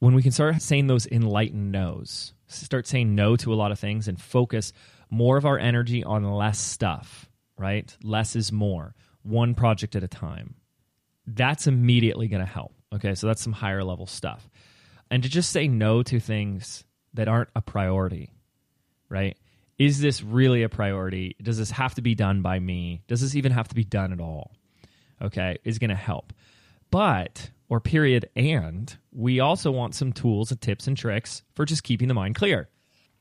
when 0.00 0.14
we 0.14 0.22
can 0.22 0.32
start 0.32 0.60
saying 0.62 0.86
those 0.86 1.06
enlightened 1.06 1.72
no's, 1.72 2.34
start 2.48 2.86
saying 2.86 3.14
no 3.14 3.36
to 3.36 3.52
a 3.52 3.56
lot 3.56 3.72
of 3.72 3.78
things 3.78 4.08
and 4.08 4.20
focus 4.20 4.72
more 5.10 5.36
of 5.36 5.46
our 5.46 5.58
energy 5.58 6.04
on 6.04 6.24
less 6.24 6.58
stuff 6.58 7.28
right? 7.58 7.94
Less 8.02 8.36
is 8.36 8.52
more, 8.52 8.94
one 9.22 9.54
project 9.54 9.96
at 9.96 10.04
a 10.04 10.08
time. 10.08 10.54
That's 11.26 11.66
immediately 11.66 12.28
going 12.28 12.44
to 12.44 12.50
help. 12.50 12.72
Okay, 12.94 13.14
so 13.14 13.26
that's 13.26 13.42
some 13.42 13.52
higher 13.52 13.84
level 13.84 14.06
stuff. 14.06 14.48
And 15.10 15.22
to 15.22 15.28
just 15.28 15.50
say 15.50 15.68
no 15.68 16.02
to 16.04 16.20
things 16.20 16.84
that 17.14 17.28
aren't 17.28 17.50
a 17.54 17.60
priority, 17.60 18.30
right? 19.08 19.36
Is 19.78 20.00
this 20.00 20.22
really 20.22 20.62
a 20.64 20.68
priority? 20.68 21.36
Does 21.40 21.58
this 21.58 21.70
have 21.70 21.94
to 21.94 22.02
be 22.02 22.14
done 22.14 22.42
by 22.42 22.58
me? 22.58 23.02
Does 23.06 23.20
this 23.20 23.36
even 23.36 23.52
have 23.52 23.68
to 23.68 23.74
be 23.74 23.84
done 23.84 24.12
at 24.12 24.20
all? 24.20 24.52
Okay, 25.22 25.58
is 25.64 25.78
going 25.78 25.90
to 25.90 25.96
help. 25.96 26.32
But, 26.90 27.50
or 27.68 27.80
period, 27.80 28.28
and 28.34 28.94
we 29.12 29.40
also 29.40 29.70
want 29.70 29.94
some 29.94 30.12
tools 30.12 30.50
and 30.50 30.60
tips 30.60 30.86
and 30.86 30.96
tricks 30.96 31.42
for 31.54 31.64
just 31.64 31.84
keeping 31.84 32.08
the 32.08 32.14
mind 32.14 32.34
clear. 32.34 32.68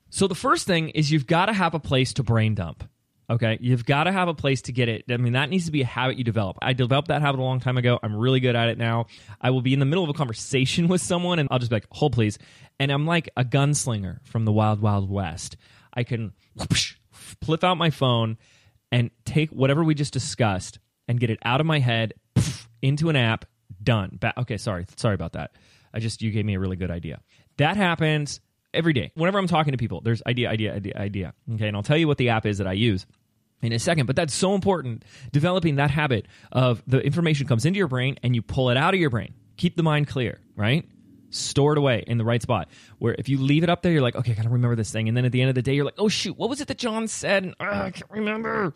So 0.10 0.28
the 0.28 0.36
first 0.36 0.66
thing 0.66 0.90
is 0.90 1.12
you've 1.12 1.28
got 1.28 1.48
to 1.48 1.54
have 1.54 1.74
a 1.74 1.80
place 1.80 2.14
to 2.14 2.24
brain 2.24 2.56
dump. 2.56 2.84
Okay, 3.30 3.58
you've 3.60 3.86
got 3.86 4.06
to 4.06 4.12
have 4.14 4.30
a 4.30 4.34
place 4.34 4.62
to 4.64 4.72
get 4.72 4.88
it. 4.88 5.04
I 5.10 5.18
mean, 5.18 5.34
that 5.34 5.50
needs 5.50 5.66
to 5.66 5.72
be 5.72 5.82
a 5.82 5.86
habit 5.86 6.18
you 6.18 6.24
develop. 6.24 6.58
I 6.62 6.72
developed 6.72 7.10
that 7.10 7.22
habit 7.22 7.42
a 7.42 7.44
long 7.44 7.60
time 7.60 7.78
ago. 7.78 8.00
I'm 8.02 8.16
really 8.16 8.40
good 8.40 8.56
at 8.56 8.70
it 8.70 8.78
now. 8.78 9.08
I 9.42 9.50
will 9.50 9.62
be 9.62 9.74
in 9.74 9.80
the 9.80 9.86
middle 9.86 10.06
of 10.06 10.10
a 10.10 10.14
conversation 10.14 10.88
with 10.90 11.02
someone 11.02 11.38
and 11.38 11.50
I'll 11.52 11.60
just 11.60 11.70
be 11.70 11.76
like, 11.76 11.88
hold 11.92 12.14
please. 12.14 12.40
And 12.80 12.90
I'm 12.90 13.06
like 13.06 13.30
a 13.36 13.44
gunslinger 13.44 14.20
from 14.24 14.46
the 14.46 14.54
wild, 14.54 14.82
wild 14.82 15.10
west. 15.10 15.58
I 15.98 16.04
can 16.04 16.32
whoosh, 16.56 16.96
flip 17.12 17.64
out 17.64 17.78
my 17.78 17.90
phone 17.90 18.38
and 18.92 19.10
take 19.26 19.50
whatever 19.50 19.84
we 19.84 19.96
just 19.96 20.14
discussed 20.14 20.80
and 21.08 21.20
get 21.20 21.30
it 21.30 21.40
out 21.44 21.60
of 21.60 21.66
my 21.66 21.80
head 21.80 22.14
poof, 22.36 22.70
into 22.82 23.10
an 23.10 23.16
app. 23.16 23.46
Done. 23.84 24.18
Ba- 24.20 24.40
okay, 24.42 24.58
sorry. 24.58 24.86
Sorry 24.96 25.16
about 25.16 25.34
that. 25.34 25.52
I 25.94 26.00
just, 26.00 26.22
you 26.22 26.32
gave 26.32 26.46
me 26.46 26.56
a 26.56 26.60
really 26.60 26.76
good 26.76 26.92
idea. 26.92 27.20
That 27.58 27.78
happens 27.78 28.40
every 28.74 28.94
day. 28.94 29.12
Whenever 29.16 29.40
I'm 29.40 29.48
talking 29.48 29.72
to 29.72 29.78
people, 29.78 30.02
there's 30.02 30.22
idea, 30.28 30.50
idea, 30.50 30.76
idea, 30.76 30.94
idea. 30.96 31.34
Okay, 31.56 31.68
and 31.68 31.76
I'll 31.76 31.84
tell 31.84 31.98
you 31.98 32.08
what 32.08 32.18
the 32.18 32.30
app 32.30 32.46
is 32.46 32.60
that 32.60 32.68
I 32.68 32.74
use 32.74 33.06
in 33.62 33.74
a 33.74 33.80
second. 33.80 34.06
But 34.06 34.16
that's 34.16 34.34
so 34.34 34.54
important. 34.54 35.04
Developing 35.32 35.76
that 35.78 35.90
habit 35.90 36.28
of 36.52 36.84
the 36.86 37.00
information 37.00 37.48
comes 37.48 37.66
into 37.66 37.78
your 37.78 37.88
brain 37.88 38.18
and 38.24 38.36
you 38.36 38.42
pull 38.42 38.70
it 38.70 38.78
out 38.78 38.94
of 38.94 39.00
your 39.00 39.10
brain. 39.10 39.34
Keep 39.58 39.76
the 39.76 39.84
mind 39.84 40.08
clear, 40.08 40.40
right? 40.56 40.88
Store 41.30 41.74
it 41.74 41.78
away 41.78 42.04
in 42.08 42.18
the 42.18 42.26
right 42.26 42.42
spot. 42.42 42.70
Where 43.00 43.16
if 43.18 43.30
you 43.30 43.38
leave 43.40 43.64
it 43.64 43.70
up 43.70 43.82
there, 43.82 43.92
you're 43.92 44.02
like, 44.02 44.16
okay, 44.16 44.32
I 44.32 44.36
gotta 44.36 44.50
remember 44.50 44.76
this 44.76 44.92
thing. 44.92 45.08
And 45.08 45.18
then 45.18 45.26
at 45.26 45.32
the 45.32 45.42
end 45.42 45.50
of 45.50 45.56
the 45.56 45.62
day, 45.62 45.74
you're 45.74 45.86
like, 45.86 45.96
oh 45.98 46.08
shoot, 46.08 46.38
what 46.38 46.50
was 46.50 46.62
it 46.62 46.68
that 46.68 46.78
John 46.78 47.08
said? 47.08 47.44
And, 47.44 47.56
uh, 47.60 47.66
I 47.66 47.92
can't 47.92 48.10
remember. 48.10 48.74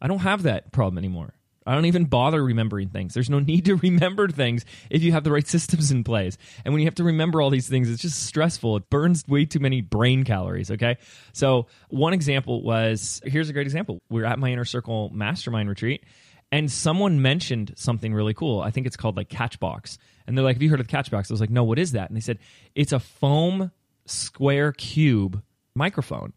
I 0.00 0.06
don't 0.06 0.20
have 0.20 0.44
that 0.44 0.72
problem 0.72 0.98
anymore. 0.98 1.34
I 1.66 1.74
don't 1.74 1.84
even 1.84 2.06
bother 2.06 2.42
remembering 2.42 2.88
things. 2.88 3.14
There's 3.14 3.30
no 3.30 3.38
need 3.38 3.66
to 3.66 3.76
remember 3.76 4.28
things 4.28 4.64
if 4.88 5.02
you 5.02 5.12
have 5.12 5.24
the 5.24 5.30
right 5.30 5.46
systems 5.46 5.90
in 5.90 6.04
place. 6.04 6.36
And 6.64 6.72
when 6.72 6.80
you 6.80 6.86
have 6.86 6.94
to 6.96 7.04
remember 7.04 7.40
all 7.40 7.50
these 7.50 7.68
things, 7.68 7.90
it's 7.90 8.02
just 8.02 8.24
stressful. 8.24 8.76
It 8.76 8.90
burns 8.90 9.26
way 9.28 9.44
too 9.44 9.60
many 9.60 9.80
brain 9.80 10.24
calories, 10.24 10.70
okay? 10.70 10.96
So, 11.32 11.66
one 11.88 12.12
example 12.12 12.62
was 12.62 13.20
here's 13.24 13.48
a 13.48 13.52
great 13.52 13.66
example. 13.66 14.02
We 14.08 14.22
are 14.22 14.26
at 14.26 14.38
my 14.38 14.50
inner 14.50 14.64
circle 14.64 15.10
mastermind 15.12 15.68
retreat 15.68 16.04
and 16.52 16.70
someone 16.70 17.22
mentioned 17.22 17.74
something 17.76 18.12
really 18.12 18.34
cool. 18.34 18.60
I 18.60 18.70
think 18.70 18.86
it's 18.86 18.96
called 18.96 19.16
like 19.16 19.28
Catchbox. 19.28 19.98
And 20.26 20.36
they're 20.36 20.44
like, 20.44 20.56
Have 20.56 20.62
you 20.62 20.70
heard 20.70 20.80
of 20.80 20.88
Catchbox? 20.88 21.30
I 21.30 21.34
was 21.34 21.40
like, 21.40 21.50
No, 21.50 21.64
what 21.64 21.78
is 21.78 21.92
that? 21.92 22.08
And 22.08 22.16
they 22.16 22.20
said, 22.20 22.38
It's 22.74 22.92
a 22.92 23.00
foam 23.00 23.70
square 24.06 24.72
cube 24.72 25.42
microphone 25.74 26.32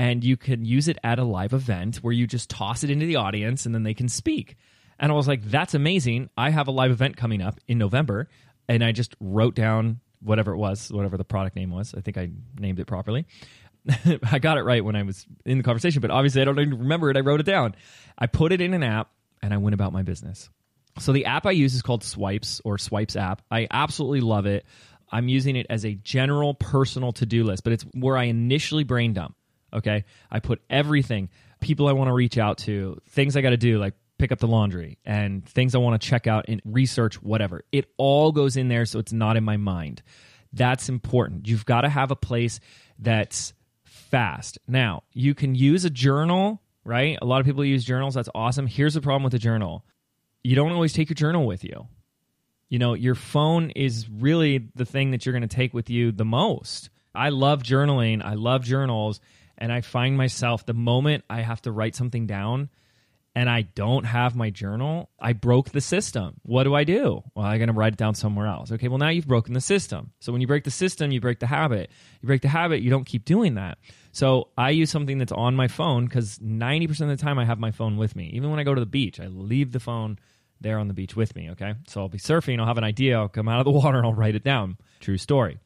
and 0.00 0.24
you 0.24 0.38
can 0.38 0.64
use 0.64 0.88
it 0.88 0.96
at 1.04 1.18
a 1.18 1.24
live 1.24 1.52
event 1.52 1.96
where 1.96 2.14
you 2.14 2.26
just 2.26 2.48
toss 2.48 2.82
it 2.84 2.90
into 2.90 3.04
the 3.04 3.16
audience 3.16 3.66
and 3.66 3.74
then 3.74 3.82
they 3.82 3.92
can 3.92 4.08
speak. 4.08 4.56
And 4.98 5.12
I 5.12 5.14
was 5.14 5.28
like, 5.28 5.42
that's 5.42 5.74
amazing. 5.74 6.30
I 6.38 6.48
have 6.48 6.68
a 6.68 6.70
live 6.70 6.90
event 6.90 7.18
coming 7.18 7.42
up 7.42 7.60
in 7.68 7.76
November. 7.76 8.28
And 8.66 8.82
I 8.82 8.92
just 8.92 9.14
wrote 9.20 9.54
down 9.54 10.00
whatever 10.22 10.52
it 10.52 10.56
was, 10.56 10.90
whatever 10.90 11.18
the 11.18 11.24
product 11.24 11.54
name 11.54 11.70
was. 11.70 11.94
I 11.94 12.00
think 12.00 12.16
I 12.16 12.30
named 12.58 12.80
it 12.80 12.86
properly. 12.86 13.26
I 14.30 14.38
got 14.38 14.56
it 14.56 14.62
right 14.62 14.82
when 14.82 14.96
I 14.96 15.02
was 15.02 15.26
in 15.44 15.58
the 15.58 15.64
conversation, 15.64 16.00
but 16.00 16.10
obviously 16.10 16.40
I 16.40 16.46
don't 16.46 16.58
even 16.58 16.78
remember 16.78 17.10
it. 17.10 17.18
I 17.18 17.20
wrote 17.20 17.40
it 17.40 17.46
down. 17.46 17.74
I 18.16 18.26
put 18.26 18.52
it 18.52 18.62
in 18.62 18.72
an 18.72 18.82
app 18.82 19.10
and 19.42 19.52
I 19.54 19.58
went 19.58 19.74
about 19.74 19.92
my 19.92 20.02
business. 20.02 20.48
So 20.98 21.12
the 21.12 21.26
app 21.26 21.46
I 21.46 21.52
use 21.52 21.74
is 21.74 21.82
called 21.82 22.04
Swipes 22.04 22.60
or 22.64 22.78
Swipes 22.78 23.16
app. 23.16 23.42
I 23.50 23.68
absolutely 23.70 24.20
love 24.20 24.46
it. 24.46 24.66
I'm 25.10 25.28
using 25.28 25.56
it 25.56 25.66
as 25.70 25.84
a 25.84 25.94
general 25.94 26.54
personal 26.54 27.12
to 27.14 27.26
do 27.26 27.44
list, 27.44 27.64
but 27.64 27.72
it's 27.72 27.84
where 27.94 28.16
I 28.16 28.24
initially 28.24 28.84
brain 28.84 29.12
dump. 29.12 29.34
Okay. 29.72 30.04
I 30.30 30.40
put 30.40 30.62
everything, 30.68 31.28
people 31.60 31.88
I 31.88 31.92
want 31.92 32.08
to 32.08 32.14
reach 32.14 32.38
out 32.38 32.58
to, 32.58 33.00
things 33.10 33.36
I 33.36 33.40
got 33.40 33.50
to 33.50 33.56
do, 33.56 33.78
like 33.78 33.94
pick 34.18 34.32
up 34.32 34.38
the 34.38 34.48
laundry, 34.48 34.98
and 35.04 35.46
things 35.48 35.74
I 35.74 35.78
want 35.78 36.00
to 36.00 36.06
check 36.06 36.26
out 36.26 36.46
and 36.48 36.60
research, 36.64 37.22
whatever. 37.22 37.64
It 37.72 37.86
all 37.96 38.32
goes 38.32 38.56
in 38.56 38.68
there 38.68 38.84
so 38.84 38.98
it's 38.98 39.12
not 39.12 39.36
in 39.36 39.44
my 39.44 39.56
mind. 39.56 40.02
That's 40.52 40.88
important. 40.88 41.46
You've 41.46 41.64
got 41.64 41.82
to 41.82 41.88
have 41.88 42.10
a 42.10 42.16
place 42.16 42.60
that's 42.98 43.54
fast. 43.84 44.58
Now, 44.66 45.04
you 45.12 45.34
can 45.34 45.54
use 45.54 45.84
a 45.84 45.90
journal, 45.90 46.60
right? 46.90 47.16
A 47.22 47.24
lot 47.24 47.38
of 47.38 47.46
people 47.46 47.64
use 47.64 47.84
journals. 47.84 48.14
That's 48.14 48.28
awesome. 48.34 48.66
Here's 48.66 48.94
the 48.94 49.00
problem 49.00 49.22
with 49.22 49.32
a 49.34 49.38
journal 49.38 49.84
you 50.42 50.56
don't 50.56 50.72
always 50.72 50.92
take 50.92 51.08
your 51.08 51.14
journal 51.14 51.46
with 51.46 51.62
you. 51.62 51.86
You 52.68 52.78
know, 52.78 52.94
your 52.94 53.14
phone 53.14 53.70
is 53.70 54.08
really 54.08 54.70
the 54.74 54.84
thing 54.84 55.12
that 55.12 55.24
you're 55.24 55.32
going 55.32 55.48
to 55.48 55.56
take 55.56 55.72
with 55.72 55.88
you 55.88 56.10
the 56.10 56.24
most. 56.24 56.90
I 57.14 57.28
love 57.28 57.62
journaling, 57.62 58.24
I 58.24 58.34
love 58.34 58.64
journals 58.64 59.20
and 59.56 59.72
I 59.72 59.82
find 59.82 60.16
myself 60.16 60.66
the 60.66 60.74
moment 60.74 61.24
I 61.30 61.42
have 61.42 61.62
to 61.62 61.72
write 61.72 61.94
something 61.94 62.26
down 62.26 62.70
and 63.34 63.48
I 63.48 63.62
don't 63.62 64.04
have 64.04 64.34
my 64.34 64.50
journal, 64.50 65.10
I 65.18 65.34
broke 65.34 65.70
the 65.70 65.80
system. 65.80 66.40
What 66.42 66.64
do 66.64 66.74
I 66.74 66.84
do? 66.84 67.22
Well, 67.34 67.46
I'm 67.46 67.58
going 67.58 67.68
to 67.68 67.72
write 67.72 67.92
it 67.92 67.96
down 67.96 68.14
somewhere 68.14 68.46
else. 68.46 68.72
Okay, 68.72 68.88
well, 68.88 68.98
now 68.98 69.08
you've 69.08 69.28
broken 69.28 69.54
the 69.54 69.60
system. 69.60 70.12
So 70.20 70.32
when 70.32 70.40
you 70.40 70.48
break 70.48 70.64
the 70.64 70.70
system, 70.70 71.12
you 71.12 71.20
break 71.20 71.38
the 71.38 71.46
habit. 71.46 71.90
You 72.20 72.26
break 72.26 72.42
the 72.42 72.48
habit, 72.48 72.82
you 72.82 72.90
don't 72.90 73.04
keep 73.04 73.24
doing 73.24 73.54
that. 73.54 73.78
So 74.12 74.48
I 74.58 74.70
use 74.70 74.90
something 74.90 75.18
that's 75.18 75.32
on 75.32 75.54
my 75.54 75.68
phone 75.68 76.06
because 76.06 76.38
90% 76.40 77.00
of 77.02 77.08
the 77.08 77.16
time 77.16 77.38
I 77.38 77.44
have 77.44 77.60
my 77.60 77.70
phone 77.70 77.96
with 77.96 78.16
me. 78.16 78.30
Even 78.34 78.50
when 78.50 78.58
I 78.58 78.64
go 78.64 78.74
to 78.74 78.80
the 78.80 78.86
beach, 78.86 79.20
I 79.20 79.26
leave 79.26 79.70
the 79.70 79.80
phone 79.80 80.18
there 80.60 80.78
on 80.78 80.88
the 80.88 80.94
beach 80.94 81.14
with 81.14 81.36
me. 81.36 81.50
Okay, 81.50 81.74
so 81.86 82.00
I'll 82.00 82.08
be 82.08 82.18
surfing, 82.18 82.58
I'll 82.58 82.66
have 82.66 82.78
an 82.78 82.84
idea, 82.84 83.16
I'll 83.16 83.28
come 83.28 83.48
out 83.48 83.60
of 83.60 83.64
the 83.64 83.70
water 83.78 83.98
and 83.98 84.06
I'll 84.06 84.14
write 84.14 84.34
it 84.34 84.44
down. 84.44 84.76
True 84.98 85.16
story. 85.16 85.58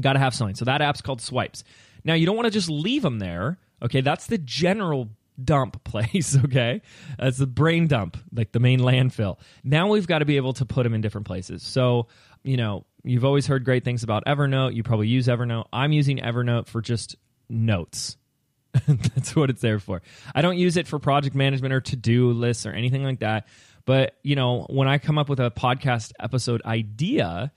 Got 0.00 0.12
to 0.12 0.20
have 0.20 0.34
something. 0.34 0.54
So 0.54 0.64
that 0.66 0.80
app's 0.80 1.00
called 1.00 1.20
Swipes. 1.20 1.64
Now, 2.04 2.14
you 2.14 2.26
don't 2.26 2.36
want 2.36 2.46
to 2.46 2.52
just 2.52 2.70
leave 2.70 3.02
them 3.02 3.18
there. 3.18 3.58
Okay, 3.82 4.00
that's 4.00 4.26
the 4.26 4.38
general 4.38 5.08
dump 5.42 5.82
place, 5.84 6.36
okay? 6.44 6.82
That's 7.18 7.38
the 7.38 7.46
brain 7.46 7.86
dump, 7.86 8.16
like 8.32 8.52
the 8.52 8.60
main 8.60 8.80
landfill. 8.80 9.38
Now 9.64 9.88
we've 9.88 10.06
got 10.06 10.20
to 10.20 10.24
be 10.24 10.36
able 10.36 10.52
to 10.54 10.64
put 10.64 10.84
them 10.84 10.94
in 10.94 11.00
different 11.00 11.26
places. 11.26 11.62
So, 11.62 12.08
you 12.42 12.56
know, 12.56 12.86
you've 13.04 13.24
always 13.24 13.46
heard 13.46 13.64
great 13.64 13.84
things 13.84 14.02
about 14.02 14.24
Evernote. 14.26 14.74
You 14.74 14.82
probably 14.82 15.08
use 15.08 15.26
Evernote. 15.26 15.66
I'm 15.72 15.92
using 15.92 16.18
Evernote 16.18 16.66
for 16.68 16.80
just 16.80 17.16
notes. 17.48 18.16
That's 18.86 19.34
what 19.34 19.50
it's 19.50 19.60
there 19.60 19.78
for. 19.78 20.02
I 20.34 20.42
don't 20.42 20.58
use 20.58 20.76
it 20.76 20.86
for 20.86 20.98
project 20.98 21.34
management 21.34 21.72
or 21.72 21.80
to 21.82 21.96
do 21.96 22.32
lists 22.32 22.66
or 22.66 22.72
anything 22.72 23.02
like 23.02 23.20
that. 23.20 23.48
But, 23.84 24.16
you 24.22 24.36
know, 24.36 24.66
when 24.68 24.86
I 24.86 24.98
come 24.98 25.16
up 25.16 25.30
with 25.30 25.40
a 25.40 25.50
podcast 25.50 26.12
episode 26.20 26.60
idea, 26.66 27.52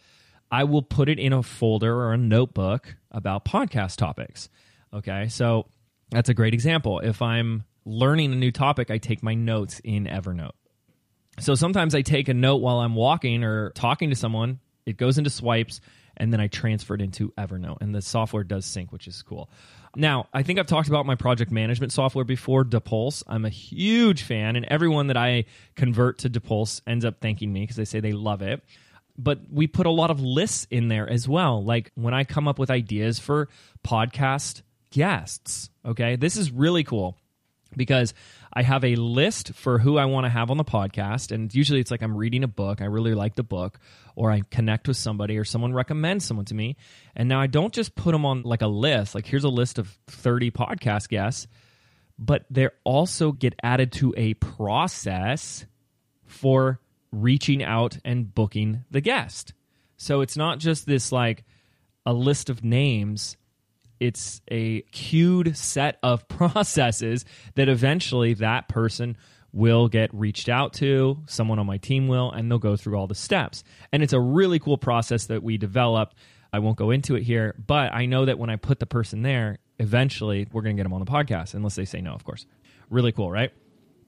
I 0.50 0.64
will 0.64 0.82
put 0.82 1.10
it 1.10 1.20
in 1.20 1.34
a 1.34 1.44
folder 1.44 1.94
or 1.94 2.14
a 2.14 2.18
notebook 2.18 2.96
about 3.12 3.46
podcast 3.46 3.98
topics. 3.98 4.50
Okay, 4.94 5.28
so 5.28 5.68
that's 6.10 6.30
a 6.30 6.34
great 6.34 6.54
example. 6.54 7.00
If 7.00 7.22
I'm 7.22 7.64
learning 7.86 8.32
a 8.34 8.36
new 8.36 8.52
topic, 8.52 8.92
I 8.92 8.98
take 8.98 9.24
my 9.24 9.34
notes 9.34 9.82
in 9.84 10.06
Evernote. 10.06 10.52
So 11.40 11.56
sometimes 11.56 11.96
I 11.96 12.02
take 12.02 12.28
a 12.28 12.34
note 12.34 12.58
while 12.58 12.80
I'm 12.80 12.96
walking 12.96 13.44
or 13.44 13.72
talking 13.72 14.10
to 14.10 14.16
someone, 14.16 14.60
it 14.86 14.98
goes 14.98 15.18
into 15.18 15.30
swipes, 15.30 15.80
and 16.18 16.32
then 16.32 16.42
I 16.42 16.48
transfer 16.48 16.94
it 16.94 17.02
into 17.02 17.32
Evernote, 17.38 17.78
and 17.82 17.96
the 17.96 18.02
software 18.02 18.44
does 18.44 18.66
sync, 18.66 18.92
which 18.92 19.08
is 19.08 19.22
cool. 19.22 19.50
Now, 19.96 20.28
I 20.34 20.44
think 20.44 20.60
I've 20.60 20.68
talked 20.68 20.88
about 20.88 21.06
my 21.06 21.16
project 21.16 21.52
management 21.52 21.92
software 21.92 22.26
before, 22.26 22.64
dapulse. 22.64 23.24
I'm 23.28 23.46
a 23.46 23.50
huge 23.50 24.24
fan, 24.24 24.56
and 24.56 24.66
everyone 24.70 25.08
that 25.08 25.18
I 25.18 25.46
convert 25.76 26.20
to 26.20 26.30
dapulse 26.30 26.82
ends 26.86 27.06
up 27.06 27.22
thanking 27.22 27.52
me 27.52 27.62
because 27.62 27.76
they 27.78 27.86
say 27.86 28.00
they 28.00 28.14
love 28.14 28.42
it 28.42 28.64
but 29.18 29.40
we 29.52 29.68
put 29.68 29.86
a 29.86 29.92
lot 29.92 30.10
of 30.10 30.20
lists 30.22 30.66
in 30.72 30.88
there 30.88 31.08
as 31.08 31.28
well. 31.28 31.64
Like 31.64 31.92
when 31.96 32.14
I 32.14 32.24
come 32.24 32.48
up 32.48 32.58
with 32.58 32.72
ideas 32.72 33.20
for 33.20 33.50
podcast 33.86 34.62
guests, 34.90 35.70
okay, 35.86 36.16
this 36.16 36.38
is 36.38 36.50
really 36.50 36.84
cool 36.84 37.18
because 37.75 38.13
I 38.54 38.63
have 38.63 38.84
a 38.84 38.96
list 38.96 39.54
for 39.54 39.80
who 39.80 39.98
I 39.98 40.06
want 40.06 40.25
to 40.25 40.30
have 40.30 40.51
on 40.51 40.58
the 40.58 40.63
podcast. 40.63 41.32
And 41.32 41.54
usually 41.54 41.80
it's 41.80 41.92
like 41.92 42.01
I'm 42.01 42.18
reading 42.18 42.44
a 42.44 42.48
book, 42.48 42.82
I 42.82 42.86
really 42.86 43.13
like 43.13 43.36
the 43.36 43.44
book, 43.44 43.80
or 44.16 44.32
I 44.32 44.42
connect 44.51 44.88
with 44.88 44.98
somebody, 44.98 45.38
or 45.38 45.46
someone 45.46 45.74
recommends 45.74 46.25
someone 46.25 46.46
to 46.46 46.56
me. 46.56 46.75
And 47.16 47.30
now 47.30 47.40
I 47.40 47.48
don't 47.48 47.74
just 47.74 47.96
put 47.96 48.12
them 48.12 48.25
on 48.25 48.44
like 48.44 48.62
a 48.62 48.68
list, 48.68 49.16
like 49.16 49.25
here's 49.25 49.44
a 49.44 49.50
list 49.50 49.80
of 49.80 49.88
30 50.08 50.51
podcast 50.51 51.10
guests, 51.10 51.48
but 52.20 52.46
they 52.50 52.70
also 52.84 53.32
get 53.32 53.56
added 53.63 53.92
to 53.94 54.13
a 54.18 54.34
process 54.36 55.66
for 56.25 56.80
reaching 57.12 57.63
out 57.63 57.98
and 58.06 58.34
booking 58.34 58.86
the 58.90 59.01
guest. 59.01 59.54
So 59.98 60.22
it's 60.22 60.38
not 60.38 60.60
just 60.60 60.86
this 60.86 61.12
like 61.12 61.44
a 62.06 62.13
list 62.13 62.50
of 62.50 62.63
names, 62.63 63.38
it's 64.01 64.41
a 64.50 64.81
queued 64.91 65.55
set 65.55 66.00
of 66.01 66.27
processes 66.27 67.24
that 67.55 67.70
eventually 67.70 68.34
that 68.34 68.67
person 68.67 69.15
will 69.53 69.88
get 69.88 70.13
reached 70.13 70.50
out 70.50 70.74
to, 70.74 71.20
someone 71.27 71.60
on 71.60 71.67
my 71.67 71.77
team 71.77 72.08
will, 72.08 72.31
and 72.31 72.50
they'll 72.50 72.58
go 72.58 72.75
through 72.75 72.96
all 72.96 73.05
the 73.05 73.15
steps. 73.15 73.63
And 73.91 74.01
it's 74.01 74.13
a 74.13 74.20
really 74.20 74.60
cool 74.60 74.77
process 74.77 75.27
that 75.27 75.43
we 75.43 75.58
developed. 75.58 76.15
I 76.51 76.60
won't 76.60 76.77
go 76.77 76.89
into 76.89 77.15
it 77.15 77.24
here, 77.24 77.53
but 77.67 77.93
I 77.93 78.08
know 78.08 78.25
that 78.25 78.39
when 78.39 78.50
I 78.50 78.55
put 78.55 78.79
the 78.79 78.86
person 78.86 79.22
there, 79.22 79.60
eventually 79.77 80.48
we're 80.51 80.63
going 80.63 80.75
to 80.75 80.79
get 80.79 80.84
them 80.84 80.93
on 80.93 81.03
the 81.03 81.12
podcast, 81.12 81.53
unless 81.53 81.75
they 81.75 81.86
say 81.86 82.01
no, 82.01 82.13
of 82.13 82.24
course. 82.24 82.46
Really 82.89 83.12
cool, 83.12 83.29
right? 83.29 83.51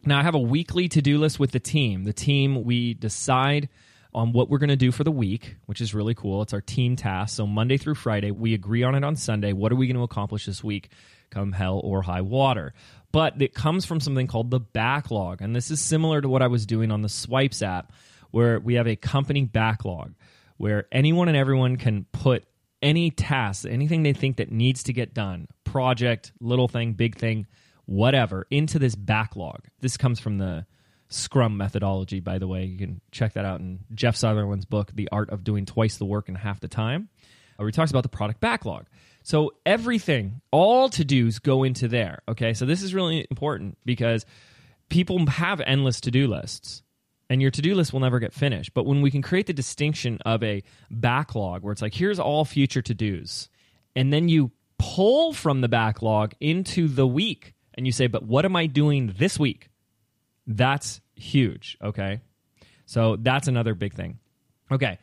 Now, 0.05 0.19
I 0.19 0.23
have 0.23 0.35
a 0.35 0.39
weekly 0.39 0.89
to 0.89 1.01
do 1.01 1.19
list 1.19 1.39
with 1.39 1.51
the 1.51 1.59
team. 1.59 2.03
The 2.03 2.13
team, 2.13 2.63
we 2.63 2.95
decide 2.95 3.69
on 4.13 4.31
what 4.31 4.49
we're 4.49 4.57
going 4.57 4.69
to 4.69 4.75
do 4.75 4.91
for 4.91 5.03
the 5.03 5.11
week, 5.11 5.55
which 5.65 5.81
is 5.81 5.93
really 5.93 6.13
cool. 6.13 6.41
It's 6.41 6.53
our 6.53 6.61
team 6.61 6.95
task. 6.95 7.35
So, 7.35 7.47
Monday 7.47 7.77
through 7.77 7.95
Friday, 7.95 8.31
we 8.31 8.53
agree 8.53 8.83
on 8.83 8.95
it 8.95 9.03
on 9.03 9.15
Sunday. 9.15 9.53
What 9.53 9.71
are 9.71 9.75
we 9.75 9.87
going 9.87 9.97
to 9.97 10.03
accomplish 10.03 10.45
this 10.45 10.63
week, 10.63 10.89
come 11.31 11.51
hell 11.51 11.79
or 11.83 12.01
high 12.01 12.21
water? 12.21 12.73
But 13.11 13.41
it 13.41 13.53
comes 13.53 13.85
from 13.85 13.99
something 13.99 14.27
called 14.27 14.51
the 14.51 14.59
backlog. 14.59 15.41
And 15.41 15.55
this 15.55 15.71
is 15.71 15.79
similar 15.79 16.21
to 16.21 16.29
what 16.29 16.41
I 16.41 16.47
was 16.47 16.65
doing 16.65 16.91
on 16.91 17.01
the 17.01 17.09
Swipes 17.09 17.61
app, 17.61 17.91
where 18.31 18.59
we 18.59 18.75
have 18.75 18.87
a 18.87 18.95
company 18.95 19.45
backlog 19.45 20.13
where 20.57 20.87
anyone 20.91 21.27
and 21.27 21.37
everyone 21.37 21.77
can 21.77 22.05
put 22.11 22.45
any 22.81 23.11
task, 23.11 23.65
anything 23.67 24.03
they 24.03 24.13
think 24.13 24.37
that 24.37 24.51
needs 24.51 24.83
to 24.83 24.93
get 24.93 25.13
done, 25.13 25.47
project, 25.63 26.31
little 26.39 26.67
thing, 26.67 26.93
big 26.93 27.17
thing, 27.17 27.47
whatever 27.85 28.47
into 28.49 28.79
this 28.79 28.95
backlog. 28.95 29.59
This 29.79 29.97
comes 29.97 30.19
from 30.19 30.37
the 30.37 30.65
Scrum 31.13 31.57
methodology, 31.57 32.19
by 32.19 32.37
the 32.37 32.47
way. 32.47 32.65
You 32.65 32.77
can 32.77 33.01
check 33.11 33.33
that 33.33 33.45
out 33.45 33.59
in 33.59 33.79
Jeff 33.93 34.15
Sutherland's 34.15 34.65
book, 34.65 34.91
The 34.93 35.09
Art 35.11 35.29
of 35.29 35.43
Doing 35.43 35.65
Twice 35.65 35.97
the 35.97 36.05
Work 36.05 36.29
in 36.29 36.35
Half 36.35 36.59
the 36.59 36.67
Time, 36.67 37.09
uh, 37.21 37.25
where 37.57 37.67
he 37.67 37.71
talks 37.71 37.91
about 37.91 38.03
the 38.03 38.09
product 38.09 38.39
backlog. 38.39 38.87
So 39.23 39.53
everything, 39.65 40.41
all 40.51 40.89
to 40.89 41.05
dos 41.05 41.39
go 41.39 41.63
into 41.63 41.87
there. 41.87 42.21
Okay. 42.27 42.53
So 42.53 42.65
this 42.65 42.83
is 42.83 42.93
really 42.93 43.25
important 43.29 43.77
because 43.85 44.25
people 44.89 45.25
have 45.27 45.61
endless 45.61 46.01
to 46.01 46.11
do 46.11 46.27
lists 46.27 46.83
and 47.29 47.41
your 47.41 47.51
to 47.51 47.61
do 47.61 47.73
list 47.73 47.93
will 47.93 47.99
never 47.99 48.19
get 48.19 48.33
finished. 48.33 48.73
But 48.73 48.85
when 48.85 49.01
we 49.01 49.09
can 49.09 49.21
create 49.21 49.47
the 49.47 49.53
distinction 49.53 50.19
of 50.25 50.43
a 50.43 50.61
backlog 50.91 51.63
where 51.63 51.71
it's 51.71 51.81
like, 51.81 51.93
here's 51.93 52.19
all 52.19 52.45
future 52.45 52.81
to 52.81 52.93
dos, 52.93 53.49
and 53.95 54.11
then 54.11 54.29
you 54.29 54.51
pull 54.77 55.33
from 55.33 55.61
the 55.61 55.69
backlog 55.69 56.33
into 56.39 56.87
the 56.87 57.07
week 57.07 57.53
and 57.75 57.85
you 57.85 57.91
say, 57.91 58.07
but 58.07 58.23
what 58.23 58.45
am 58.45 58.55
I 58.55 58.67
doing 58.67 59.13
this 59.17 59.39
week? 59.39 59.69
That's 60.45 61.01
huge. 61.15 61.77
Okay. 61.83 62.21
So 62.85 63.15
that's 63.15 63.47
another 63.47 63.75
big 63.75 63.93
thing. 63.93 64.19
Okay. 64.71 64.99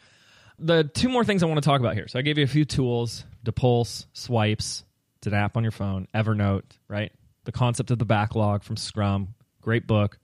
The 0.58 0.84
two 0.84 1.08
more 1.08 1.24
things 1.24 1.42
I 1.42 1.46
want 1.46 1.62
to 1.62 1.66
talk 1.66 1.80
about 1.80 1.94
here. 1.94 2.08
So 2.08 2.18
I 2.18 2.22
gave 2.22 2.38
you 2.38 2.44
a 2.44 2.48
few 2.48 2.64
tools 2.64 3.24
dapulse, 3.44 4.06
Swipes, 4.12 4.84
it's 5.20 5.26
an 5.26 5.34
app 5.34 5.56
on 5.56 5.64
your 5.64 5.72
phone, 5.72 6.08
Evernote, 6.14 6.64
right? 6.88 7.12
The 7.44 7.52
concept 7.52 7.90
of 7.90 7.98
the 7.98 8.04
backlog 8.06 8.62
from 8.62 8.76
Scrum, 8.76 9.34
great 9.60 9.86
book. 9.86 10.18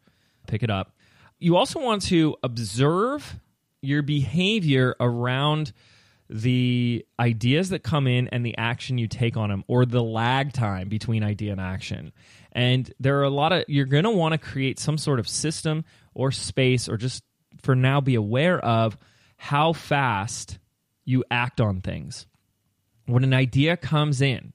Pick 0.47 0.63
it 0.63 0.71
up. 0.71 0.93
You 1.39 1.57
also 1.57 1.81
want 1.81 2.03
to 2.03 2.37
observe 2.43 3.39
your 3.83 4.03
behavior 4.03 4.97
around 4.99 5.73
the 6.29 7.07
ideas 7.21 7.69
that 7.69 7.83
come 7.83 8.07
in 8.07 8.29
and 8.29 8.45
the 8.45 8.57
action 8.59 8.99
you 8.99 9.07
take 9.07 9.37
on 9.37 9.49
them 9.51 9.65
or 9.69 9.87
the 9.87 10.03
lag 10.03 10.53
time 10.53 10.89
between 10.89 11.23
idea 11.23 11.53
and 11.53 11.61
action. 11.61 12.13
And 12.53 12.93
there 12.99 13.19
are 13.21 13.25
a 13.25 13.31
lot 13.31 13.53
of, 13.53 13.65
you're 13.69 13.87
going 13.87 14.05
to 14.05 14.11
want 14.11 14.33
to 14.33 14.39
create 14.39 14.79
some 14.79 14.99
sort 14.99 15.21
of 15.21 15.29
system 15.29 15.85
or 16.15 16.33
space 16.33 16.89
or 16.89 16.97
just 16.97 17.23
for 17.63 17.77
now 17.77 18.01
be 18.01 18.15
aware 18.15 18.59
of 18.59 18.97
how 19.37 19.73
fast 19.73 20.59
you 21.05 21.25
act 21.31 21.61
on 21.61 21.81
things. 21.81 22.27
when 23.07 23.23
an 23.23 23.35
idea 23.35 23.77
comes 23.77 24.21
in, 24.21 24.53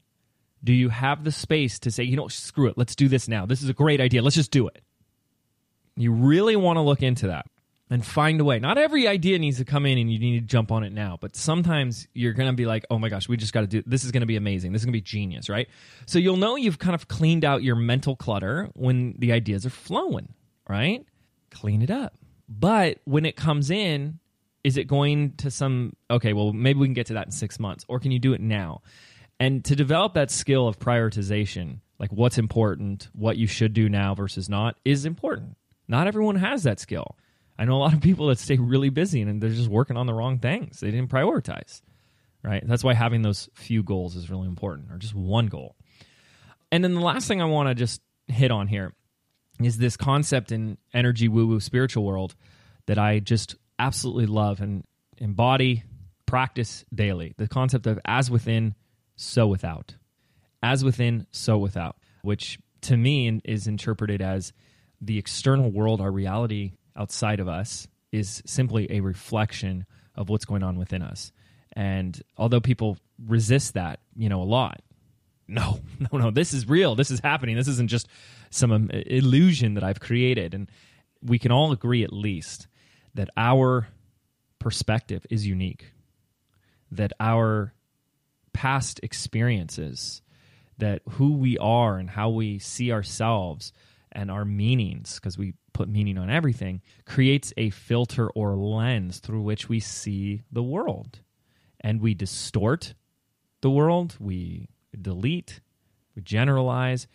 do 0.62 0.74
you 0.74 0.90
have 0.90 1.24
the 1.24 1.32
space 1.32 1.80
to 1.80 1.90
say, 1.90 2.04
you 2.04 2.18
know, 2.18 2.28
screw 2.28 2.68
it, 2.68 2.78
let's 2.78 2.96
do 2.96 3.08
this 3.08 3.30
now. 3.30 3.46
This 3.46 3.64
is 3.64 3.70
a 3.70 3.74
great 3.74 4.02
idea. 4.02 4.22
Let's 4.22 4.36
just 4.36 4.52
do 4.52 4.68
it. 4.68 4.84
You 5.96 6.12
really 6.12 6.58
want 6.58 6.78
to 6.78 6.82
look 6.82 7.02
into 7.02 7.28
that 7.28 7.46
and 7.92 8.06
find 8.06 8.40
a 8.40 8.46
way. 8.46 8.58
Not 8.58 8.78
every 8.78 9.06
idea 9.06 9.38
needs 9.38 9.58
to 9.58 9.66
come 9.66 9.86
in 9.86 9.98
and 9.98 10.12
you 10.12 10.18
need 10.18 10.40
to 10.40 10.46
jump 10.46 10.72
on 10.72 10.84
it 10.84 10.94
now, 10.94 11.18
but 11.20 11.36
sometimes 11.36 12.08
you're 12.14 12.32
going 12.32 12.50
to 12.50 12.56
be 12.56 12.66
like, 12.66 12.86
oh 12.90 12.98
my 12.98 13.10
gosh, 13.10 13.28
we 13.28 13.36
just 13.36 13.52
got 13.52 13.62
to 13.62 13.68
do 13.68 13.84
this 13.86 14.06
is 14.06 14.12
going 14.12 14.22
to 14.22 14.28
be 14.28 14.38
amazing. 14.38 14.72
This 14.72 14.82
is 14.82 14.86
going 14.86 14.94
to 14.94 14.98
be 14.98 15.02
genius, 15.02 15.50
right? 15.50 15.68
So 16.06 16.18
you'll 16.18 16.38
know 16.38 16.56
you've 16.56 16.80
kind 16.80 16.96
of 16.96 17.10
cleaned 17.10 17.44
out 17.44 17.64
your 17.64 17.76
mental 17.76 18.16
clutter 18.16 18.70
when 18.74 19.16
the 19.20 19.34
ideas 19.34 19.66
are 19.66 19.72
flowing, 19.72 20.30
right? 20.70 21.06
Clean 21.52 21.82
it 21.82 21.92
up. 21.92 22.16
But 22.48 23.00
when 23.04 23.26
it 23.26 23.36
comes 23.36 23.70
in, 23.70 24.20
is 24.64 24.78
it 24.78 24.88
going 24.88 25.34
to 25.38 25.52
some, 25.52 25.94
okay, 26.10 26.32
well, 26.32 26.54
maybe 26.54 26.80
we 26.80 26.88
can 26.88 26.94
get 26.94 27.08
to 27.08 27.14
that 27.16 27.28
in 27.28 27.32
six 27.32 27.60
months, 27.60 27.84
or 27.90 28.00
can 28.00 28.12
you 28.12 28.20
do 28.20 28.32
it 28.32 28.40
now? 28.40 28.82
And 29.38 29.66
to 29.66 29.76
develop 29.76 30.14
that 30.14 30.32
skill 30.32 30.68
of 30.68 30.80
prioritization, 30.80 31.80
like 32.00 32.12
what's 32.14 32.38
important, 32.38 33.10
what 33.14 33.38
you 33.38 33.48
should 33.48 33.74
do 33.74 33.90
now 33.90 34.16
versus 34.16 34.48
not, 34.48 34.78
is 34.86 35.06
important. 35.06 35.58
Not 35.88 36.08
everyone 36.08 36.36
has 36.36 36.64
that 36.64 36.80
skill. 36.80 37.18
I 37.62 37.66
know 37.66 37.76
a 37.76 37.78
lot 37.78 37.94
of 37.94 38.02
people 38.02 38.26
that 38.30 38.40
stay 38.40 38.58
really 38.58 38.90
busy 38.90 39.22
and 39.22 39.40
they're 39.40 39.52
just 39.52 39.70
working 39.70 39.96
on 39.96 40.08
the 40.08 40.16
wrong 40.16 40.40
things. 40.40 40.80
They 40.80 40.90
didn't 40.90 41.12
prioritize, 41.12 41.84
right? 42.44 42.64
That's 42.66 42.84
why 42.84 42.96
having 42.96 43.22
those 43.22 43.50
few 43.54 43.84
goals 43.84 44.16
is 44.16 44.32
really 44.32 44.48
important, 44.48 44.92
or 44.92 44.98
just 44.98 45.14
one 45.14 45.46
goal. 45.46 45.76
And 46.72 46.84
then 46.84 46.96
the 46.96 47.02
last 47.02 47.28
thing 47.28 47.40
I 47.40 47.46
want 47.46 47.70
to 47.70 47.76
just 47.76 48.02
hit 48.28 48.50
on 48.50 48.66
here 48.66 48.96
is 49.62 49.78
this 49.78 49.96
concept 49.96 50.52
in 50.52 50.80
energy 50.92 51.28
woo 51.28 51.46
woo 51.46 51.60
spiritual 51.60 52.04
world 52.04 52.34
that 52.88 52.98
I 52.98 53.20
just 53.20 53.56
absolutely 53.78 54.26
love 54.26 54.60
and 54.60 54.84
embody, 55.20 55.84
practice 56.26 56.84
daily. 56.92 57.36
The 57.38 57.48
concept 57.48 57.86
of 57.86 58.00
as 58.06 58.32
within, 58.32 58.74
so 59.18 59.46
without. 59.46 59.94
As 60.64 60.84
within, 60.84 61.28
so 61.30 61.60
without, 61.60 61.98
which 62.24 62.58
to 62.82 62.98
me 62.98 63.40
is 63.46 63.68
interpreted 63.68 64.20
as 64.20 64.52
the 65.00 65.20
external 65.20 65.70
world, 65.70 66.02
our 66.02 66.12
reality 66.12 66.72
outside 66.96 67.40
of 67.40 67.48
us, 67.48 67.88
is 68.12 68.44
simply 68.46 68.92
a 68.92 69.00
reflection 69.00 69.86
of 70.16 70.30
what's 70.30 70.46
going 70.46 70.64
on 70.64 70.78
within 70.78 71.02
us. 71.02 71.32
And 71.74 72.22
although 72.38 72.60
people 72.60 72.98
resist 73.26 73.76
that, 73.76 74.00
you 74.16 74.30
know, 74.30 74.42
a 74.42 74.44
lot, 74.44 74.82
no, 75.48 75.80
no, 76.00 76.18
no, 76.18 76.32
this 76.32 76.54
is 76.54 76.68
real. 76.68 76.96
This 76.96 77.12
is 77.12 77.20
happening. 77.20 77.56
This 77.56 77.68
isn't 77.68 77.90
just 77.90 78.08
some 78.50 78.72
um, 78.72 78.90
illusion 78.90 79.74
that 79.74 79.84
I've 79.84 80.00
created. 80.00 80.54
And 80.54 80.70
we 81.22 81.40
can 81.40 81.52
all 81.52 81.72
agree, 81.72 82.04
at 82.04 82.14
least, 82.14 82.68
that 83.16 83.30
our 83.36 83.88
perspective 84.60 85.26
is 85.30 85.46
unique, 85.46 85.92
that 86.92 87.12
our 87.20 87.74
past 88.54 89.00
experiences, 89.04 90.22
that 90.78 91.02
who 91.12 91.34
we 91.34 91.58
are 91.58 91.98
and 91.98 92.10
how 92.10 92.30
we 92.30 92.60
see 92.60 92.92
ourselves 92.92 93.74
and 94.12 94.30
our 94.30 94.46
meanings, 94.46 95.16
because 95.16 95.38
we 95.38 95.54
put 95.74 95.90
meaning 95.90 96.18
on 96.18 96.30
everything, 96.30 96.82
creates 97.06 97.54
a 97.58 97.70
filter 97.70 98.30
or 98.32 98.56
lens 98.56 99.20
through 99.20 99.42
which 99.42 99.70
we 99.70 99.80
see 99.80 100.44
the 100.52 100.64
world. 100.64 101.20
And 101.80 102.02
we 102.02 102.14
distort 102.14 102.94
the 103.62 103.70
world, 103.70 104.16
we 104.20 104.70
delete, 105.00 105.62
we 106.16 106.22
generalize. 106.22 107.08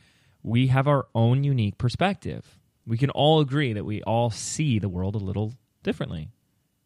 We 0.43 0.69
have 0.69 0.87
our 0.87 1.07
own 1.15 1.45
unique 1.45 1.77
perspective. 1.79 2.59
We 2.87 2.99
can 2.99 3.11
all 3.11 3.41
agree 3.41 3.73
that 3.73 3.85
we 3.85 4.03
all 4.03 4.31
see 4.31 4.79
the 4.79 4.89
world 4.89 5.17
a 5.17 5.19
little 5.19 5.55
differently. 5.83 6.31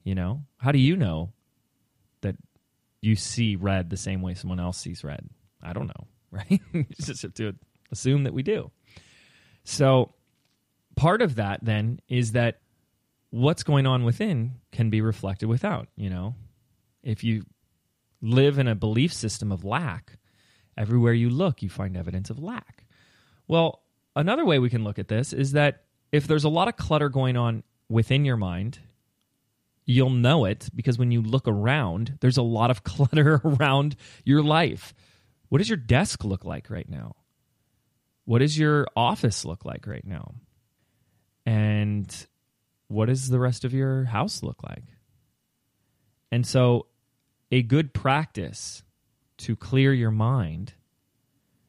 You 0.02 0.14
know, 0.14 0.42
how 0.56 0.72
do 0.72 0.78
you 0.78 0.96
know 0.96 1.32
that 2.22 2.36
you 3.02 3.16
see 3.16 3.56
red 3.56 3.90
the 3.90 3.98
same 3.98 4.22
way 4.22 4.34
someone 4.34 4.60
else 4.60 4.78
sees 4.78 5.04
red? 5.04 5.28
I 5.62 5.74
don't 5.74 5.88
know, 5.88 6.06
right? 6.30 6.60
you 6.72 6.86
just 6.98 7.22
have 7.22 7.34
to 7.34 7.54
assume 7.92 8.24
that 8.24 8.32
we 8.32 8.42
do. 8.42 8.70
So, 9.70 10.14
part 10.96 11.22
of 11.22 11.36
that 11.36 11.64
then 11.64 12.00
is 12.08 12.32
that 12.32 12.60
what's 13.30 13.62
going 13.62 13.86
on 13.86 14.04
within 14.04 14.56
can 14.72 14.90
be 14.90 15.00
reflected 15.00 15.48
without, 15.48 15.88
you 15.96 16.10
know. 16.10 16.34
If 17.02 17.24
you 17.24 17.44
live 18.20 18.58
in 18.58 18.68
a 18.68 18.74
belief 18.74 19.12
system 19.12 19.52
of 19.52 19.64
lack, 19.64 20.18
everywhere 20.76 21.12
you 21.12 21.30
look, 21.30 21.62
you 21.62 21.68
find 21.68 21.96
evidence 21.96 22.30
of 22.30 22.38
lack. 22.38 22.84
Well, 23.48 23.82
another 24.16 24.44
way 24.44 24.58
we 24.58 24.70
can 24.70 24.84
look 24.84 24.98
at 24.98 25.08
this 25.08 25.32
is 25.32 25.52
that 25.52 25.84
if 26.12 26.26
there's 26.26 26.44
a 26.44 26.48
lot 26.48 26.68
of 26.68 26.76
clutter 26.76 27.08
going 27.08 27.36
on 27.36 27.62
within 27.88 28.24
your 28.24 28.36
mind 28.36 28.80
you'll 29.86 30.10
know 30.10 30.44
it 30.44 30.68
because 30.74 30.98
when 30.98 31.10
you 31.10 31.20
look 31.20 31.48
around, 31.48 32.16
there's 32.20 32.36
a 32.36 32.42
lot 32.42 32.70
of 32.70 32.84
clutter 32.84 33.40
around 33.44 33.96
your 34.24 34.42
life. 34.42 34.94
What 35.48 35.58
does 35.58 35.68
your 35.68 35.76
desk 35.76 36.24
look 36.24 36.44
like 36.44 36.70
right 36.70 36.88
now? 36.88 37.16
What 38.30 38.38
does 38.38 38.56
your 38.56 38.86
office 38.94 39.44
look 39.44 39.64
like 39.64 39.88
right 39.88 40.06
now? 40.06 40.34
And 41.44 42.06
what 42.86 43.06
does 43.06 43.28
the 43.28 43.40
rest 43.40 43.64
of 43.64 43.74
your 43.74 44.04
house 44.04 44.44
look 44.44 44.62
like? 44.62 44.84
And 46.30 46.46
so, 46.46 46.86
a 47.50 47.60
good 47.62 47.92
practice 47.92 48.84
to 49.38 49.56
clear 49.56 49.92
your 49.92 50.12
mind 50.12 50.74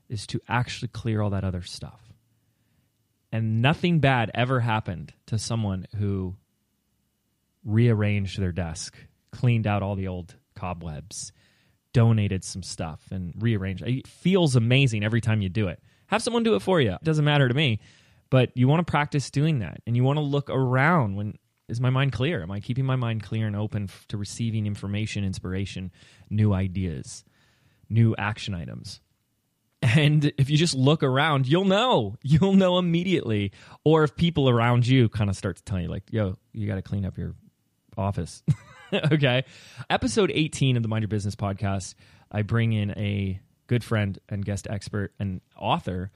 is 0.07 0.27
to 0.27 0.39
actually 0.47 0.89
clear 0.89 1.23
all 1.23 1.31
that 1.31 1.43
other 1.43 1.63
stuff. 1.63 2.13
And 3.31 3.63
nothing 3.63 3.97
bad 3.97 4.29
ever 4.35 4.59
happened 4.59 5.15
to 5.25 5.39
someone 5.39 5.87
who 5.97 6.35
rearranged 7.65 8.39
their 8.39 8.51
desk, 8.51 8.95
cleaned 9.31 9.65
out 9.65 9.81
all 9.81 9.95
the 9.95 10.09
old 10.09 10.35
cobwebs, 10.53 11.31
donated 11.91 12.43
some 12.43 12.61
stuff, 12.61 13.01
and 13.09 13.33
rearranged. 13.39 13.81
It 13.81 14.07
feels 14.07 14.55
amazing 14.55 15.03
every 15.03 15.21
time 15.21 15.41
you 15.41 15.49
do 15.49 15.67
it. 15.67 15.81
Have 16.11 16.21
someone 16.21 16.43
do 16.43 16.55
it 16.55 16.61
for 16.61 16.79
you. 16.81 16.91
It 16.91 17.03
doesn't 17.03 17.25
matter 17.25 17.47
to 17.47 17.53
me, 17.53 17.79
but 18.29 18.51
you 18.53 18.67
want 18.67 18.85
to 18.85 18.91
practice 18.91 19.31
doing 19.31 19.59
that, 19.59 19.81
and 19.87 19.95
you 19.95 20.03
want 20.03 20.17
to 20.17 20.21
look 20.21 20.49
around 20.49 21.15
when 21.15 21.37
is 21.69 21.79
my 21.79 21.89
mind 21.89 22.11
clear? 22.11 22.43
Am 22.43 22.51
I 22.51 22.59
keeping 22.59 22.85
my 22.85 22.97
mind 22.97 23.23
clear 23.23 23.47
and 23.47 23.55
open 23.55 23.89
to 24.09 24.17
receiving 24.17 24.67
information, 24.67 25.23
inspiration, 25.23 25.89
new 26.29 26.53
ideas, 26.53 27.23
new 27.89 28.13
action 28.17 28.53
items? 28.53 28.99
And 29.81 30.31
if 30.37 30.49
you 30.49 30.57
just 30.57 30.75
look 30.75 31.01
around, 31.01 31.47
you'll 31.47 31.65
know. 31.65 32.17
You'll 32.23 32.53
know 32.53 32.77
immediately. 32.77 33.51
Or 33.83 34.03
if 34.03 34.15
people 34.15 34.49
around 34.49 34.85
you 34.85 35.09
kind 35.09 35.29
of 35.29 35.35
start 35.35 35.55
to 35.57 35.63
tell 35.63 35.79
you, 35.79 35.87
like, 35.87 36.03
yo, 36.11 36.37
you 36.53 36.67
got 36.67 36.75
to 36.75 36.81
clean 36.81 37.05
up 37.05 37.17
your 37.17 37.35
office. 37.97 38.43
okay. 39.11 39.43
Episode 39.89 40.31
18 40.33 40.77
of 40.77 40.83
the 40.83 40.89
Mind 40.89 41.01
Your 41.03 41.07
Business 41.07 41.35
podcast, 41.35 41.95
I 42.31 42.41
bring 42.43 42.73
in 42.73 42.91
a 42.91 43.39
good 43.71 43.83
friend 43.85 44.19
and 44.27 44.43
guest 44.43 44.67
expert 44.69 45.13
and 45.17 45.39
author 45.57 46.11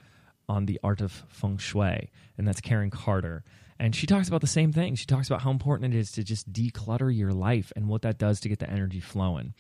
on 0.50 0.66
the 0.66 0.78
art 0.84 1.00
of 1.00 1.24
feng 1.30 1.58
shui, 1.58 2.12
and 2.38 2.46
that's 2.46 2.60
Karen 2.60 2.90
Carter. 2.90 3.46
And 3.80 3.96
she 3.96 4.06
talks 4.06 4.28
about 4.28 4.42
the 4.42 4.48
same 4.48 4.74
thing. 4.74 4.96
She 4.96 5.06
talks 5.06 5.28
about 5.28 5.42
how 5.42 5.52
important 5.52 5.94
it 5.94 5.98
is 5.98 6.12
to 6.12 6.24
just 6.26 6.52
declutter 6.52 7.16
your 7.16 7.32
life 7.32 7.72
and 7.74 7.88
what 7.88 8.02
that 8.02 8.18
does 8.18 8.42
to 8.42 8.50
get 8.50 8.60
the 8.60 8.70
energy 8.70 9.00
flowing. 9.00 9.54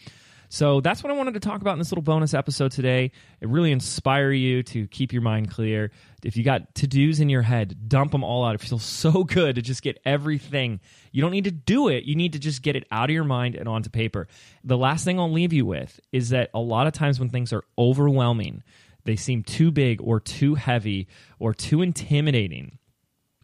So 0.55 0.79
that's 0.79 1.03
what 1.03 1.11
I 1.11 1.17
wanted 1.17 1.33
to 1.33 1.41
talk 1.41 1.59
about 1.59 1.73
in 1.73 1.79
this 1.79 1.91
little 1.91 2.01
bonus 2.01 2.33
episode 2.33 2.71
today. 2.71 3.11
It 3.41 3.49
really 3.49 3.73
inspire 3.73 4.31
you 4.31 4.63
to 4.63 4.87
keep 4.87 5.11
your 5.11 5.21
mind 5.21 5.51
clear. 5.51 5.91
If 6.23 6.37
you 6.37 6.45
got 6.45 6.75
to 6.75 6.87
dos 6.87 7.19
in 7.19 7.27
your 7.27 7.41
head, 7.41 7.89
dump 7.89 8.13
them 8.13 8.23
all 8.23 8.45
out. 8.45 8.55
It 8.55 8.61
feels 8.61 8.85
so 8.85 9.25
good 9.25 9.55
to 9.55 9.61
just 9.61 9.81
get 9.81 9.99
everything. 10.05 10.79
You 11.11 11.21
don't 11.21 11.31
need 11.31 11.43
to 11.43 11.51
do 11.51 11.89
it. 11.89 12.05
You 12.05 12.15
need 12.15 12.31
to 12.31 12.39
just 12.39 12.61
get 12.61 12.77
it 12.77 12.87
out 12.89 13.09
of 13.09 13.13
your 13.13 13.25
mind 13.25 13.55
and 13.55 13.67
onto 13.67 13.89
paper. 13.89 14.29
The 14.63 14.77
last 14.77 15.03
thing 15.03 15.19
I'll 15.19 15.29
leave 15.29 15.51
you 15.51 15.65
with 15.65 15.99
is 16.13 16.29
that 16.29 16.51
a 16.53 16.59
lot 16.61 16.87
of 16.87 16.93
times 16.93 17.19
when 17.19 17.27
things 17.27 17.51
are 17.51 17.65
overwhelming, 17.77 18.63
they 19.03 19.17
seem 19.17 19.43
too 19.43 19.71
big 19.71 19.99
or 20.01 20.21
too 20.21 20.55
heavy 20.55 21.09
or 21.37 21.53
too 21.53 21.81
intimidating. 21.81 22.77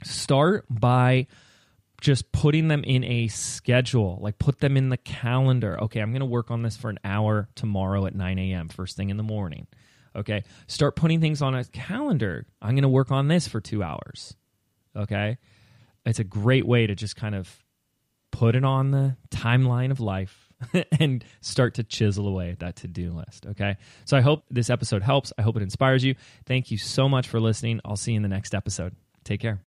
Start 0.02 0.66
by 0.70 1.28
just 2.02 2.32
putting 2.32 2.68
them 2.68 2.84
in 2.84 3.04
a 3.04 3.28
schedule, 3.28 4.18
like 4.20 4.40
put 4.40 4.60
them 4.60 4.76
in 4.76 4.90
the 4.90 4.98
calendar. 4.98 5.82
Okay, 5.84 6.02
I'm 6.02 6.12
going 6.12 6.22
to 6.22 6.26
work 6.26 6.52
on 6.52 6.64
this 6.64 6.76
for 6.76 6.90
an 6.90 7.00
hour 7.06 7.48
tomorrow 7.56 8.06
at 8.08 8.16
9 8.16 8.40
a.m., 8.40 8.68
first 8.68 8.98
thing 8.98 9.10
in 9.10 9.18
the 9.18 9.24
morning. 9.24 9.68
Okay, 10.16 10.44
start 10.68 10.96
putting 10.98 11.22
things 11.22 11.42
on 11.42 11.56
a 11.56 11.64
calendar. 11.64 12.46
I'm 12.62 12.72
going 12.72 12.82
to 12.82 12.90
work 12.90 13.12
on 13.12 13.30
this 13.30 13.48
for 13.48 13.62
two 13.62 13.82
hours. 13.82 14.36
Okay, 14.96 15.38
it's 16.06 16.20
a 16.20 16.26
great 16.26 16.66
way 16.66 16.88
to 16.88 16.96
just 16.96 17.16
kind 17.16 17.36
of 17.36 17.64
put 18.32 18.56
it 18.56 18.66
on 18.66 18.92
the 18.92 19.16
timeline 19.30 19.92
of 19.92 20.00
life 20.00 20.52
and 21.00 21.24
start 21.40 21.76
to 21.76 21.84
chisel 21.84 22.28
away 22.28 22.50
at 22.50 22.60
that 22.60 22.78
to 22.78 22.88
do 22.88 23.12
list. 23.12 23.46
Okay, 23.46 23.78
so 24.06 24.18
I 24.18 24.22
hope 24.22 24.44
this 24.50 24.70
episode 24.70 25.04
helps. 25.04 25.32
I 25.38 25.44
hope 25.44 25.56
it 25.56 25.64
inspires 25.64 26.04
you. 26.04 26.16
Thank 26.46 26.72
you 26.72 26.78
so 26.78 27.08
much 27.08 27.28
for 27.30 27.40
listening. 27.40 27.80
I'll 27.86 27.96
see 27.96 28.14
you 28.14 28.18
in 28.18 28.24
the 28.24 28.30
next 28.30 28.56
episode. 28.56 28.96
Take 29.24 29.40
care. 29.40 29.62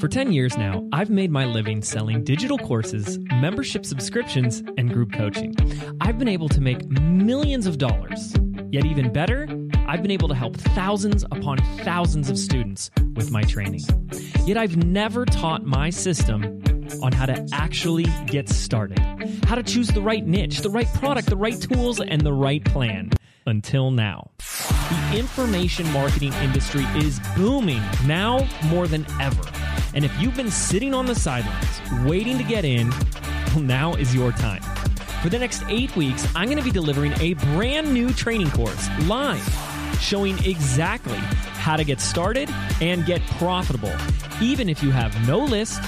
For 0.00 0.08
10 0.08 0.32
years 0.32 0.56
now, 0.56 0.88
I've 0.94 1.10
made 1.10 1.30
my 1.30 1.44
living 1.44 1.82
selling 1.82 2.24
digital 2.24 2.56
courses, 2.56 3.18
membership 3.34 3.84
subscriptions, 3.84 4.62
and 4.78 4.90
group 4.90 5.12
coaching. 5.12 5.54
I've 6.00 6.18
been 6.18 6.26
able 6.26 6.48
to 6.48 6.60
make 6.62 6.88
millions 6.88 7.66
of 7.66 7.76
dollars. 7.76 8.34
Yet, 8.70 8.86
even 8.86 9.12
better, 9.12 9.46
I've 9.86 10.00
been 10.00 10.10
able 10.10 10.28
to 10.28 10.34
help 10.34 10.56
thousands 10.56 11.24
upon 11.24 11.58
thousands 11.84 12.30
of 12.30 12.38
students 12.38 12.90
with 13.14 13.30
my 13.30 13.42
training. 13.42 13.82
Yet, 14.46 14.56
I've 14.56 14.74
never 14.78 15.26
taught 15.26 15.66
my 15.66 15.90
system 15.90 16.62
on 17.02 17.12
how 17.12 17.26
to 17.26 17.46
actually 17.52 18.06
get 18.24 18.48
started, 18.48 18.98
how 19.44 19.54
to 19.54 19.62
choose 19.62 19.88
the 19.88 20.00
right 20.00 20.26
niche, 20.26 20.60
the 20.60 20.70
right 20.70 20.88
product, 20.94 21.28
the 21.28 21.36
right 21.36 21.60
tools, 21.60 22.00
and 22.00 22.22
the 22.22 22.32
right 22.32 22.64
plan. 22.64 23.10
Until 23.44 23.90
now. 23.90 24.30
The 24.38 25.18
information 25.18 25.92
marketing 25.92 26.32
industry 26.34 26.84
is 26.96 27.20
booming 27.36 27.82
now 28.06 28.48
more 28.70 28.86
than 28.86 29.04
ever. 29.20 29.42
And 29.94 30.04
if 30.04 30.20
you've 30.20 30.36
been 30.36 30.50
sitting 30.50 30.94
on 30.94 31.06
the 31.06 31.14
sidelines 31.14 31.80
waiting 32.04 32.38
to 32.38 32.44
get 32.44 32.64
in, 32.64 32.90
well, 33.48 33.60
now 33.60 33.94
is 33.94 34.14
your 34.14 34.32
time. 34.32 34.62
For 35.22 35.28
the 35.28 35.38
next 35.38 35.62
eight 35.68 35.94
weeks, 35.96 36.26
I'm 36.34 36.46
going 36.46 36.58
to 36.58 36.64
be 36.64 36.70
delivering 36.70 37.12
a 37.20 37.34
brand 37.34 37.92
new 37.92 38.12
training 38.12 38.50
course 38.50 38.88
live 39.02 39.42
showing 40.00 40.38
exactly 40.44 41.18
how 41.58 41.76
to 41.76 41.84
get 41.84 42.00
started 42.00 42.48
and 42.80 43.04
get 43.04 43.20
profitable, 43.38 43.92
even 44.40 44.68
if 44.68 44.82
you 44.82 44.90
have 44.90 45.14
no 45.28 45.38
list, 45.38 45.80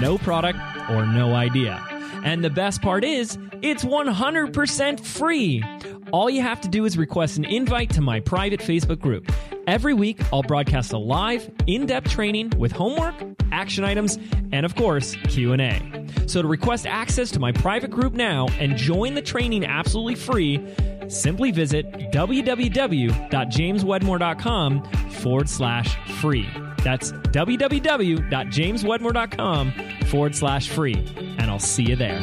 no 0.00 0.18
product, 0.18 0.58
or 0.90 1.04
no 1.04 1.34
idea. 1.34 1.82
And 2.22 2.44
the 2.44 2.50
best 2.50 2.80
part 2.80 3.04
is, 3.04 3.38
it's 3.62 3.84
100% 3.84 5.00
free. 5.00 5.64
All 6.12 6.30
you 6.30 6.42
have 6.42 6.60
to 6.60 6.68
do 6.68 6.84
is 6.84 6.96
request 6.96 7.38
an 7.38 7.44
invite 7.44 7.90
to 7.90 8.00
my 8.00 8.20
private 8.20 8.60
Facebook 8.60 9.00
group. 9.00 9.30
Every 9.66 9.94
week, 9.94 10.20
I'll 10.32 10.42
broadcast 10.42 10.92
a 10.92 10.98
live, 10.98 11.50
in-depth 11.66 12.08
training 12.08 12.52
with 12.56 12.70
homework, 12.70 13.16
action 13.50 13.82
items, 13.84 14.16
and 14.52 14.64
of 14.64 14.76
course, 14.76 15.16
Q&A. 15.28 16.06
So 16.26 16.40
to 16.40 16.48
request 16.48 16.86
access 16.86 17.32
to 17.32 17.40
my 17.40 17.50
private 17.50 17.90
group 17.90 18.12
now 18.12 18.46
and 18.60 18.76
join 18.76 19.14
the 19.14 19.22
training 19.22 19.64
absolutely 19.64 20.14
free, 20.14 20.64
simply 21.08 21.50
visit 21.50 21.90
www.jameswedmore.com 22.12 24.84
forward 25.10 25.48
slash 25.48 25.96
free. 26.20 26.48
That's 26.84 27.10
www.jameswedmore.com 27.10 29.72
forward 30.06 30.36
slash 30.36 30.68
free. 30.68 31.04
And 31.38 31.50
I'll 31.50 31.58
see 31.58 31.82
you 31.84 31.96
there. 31.96 32.20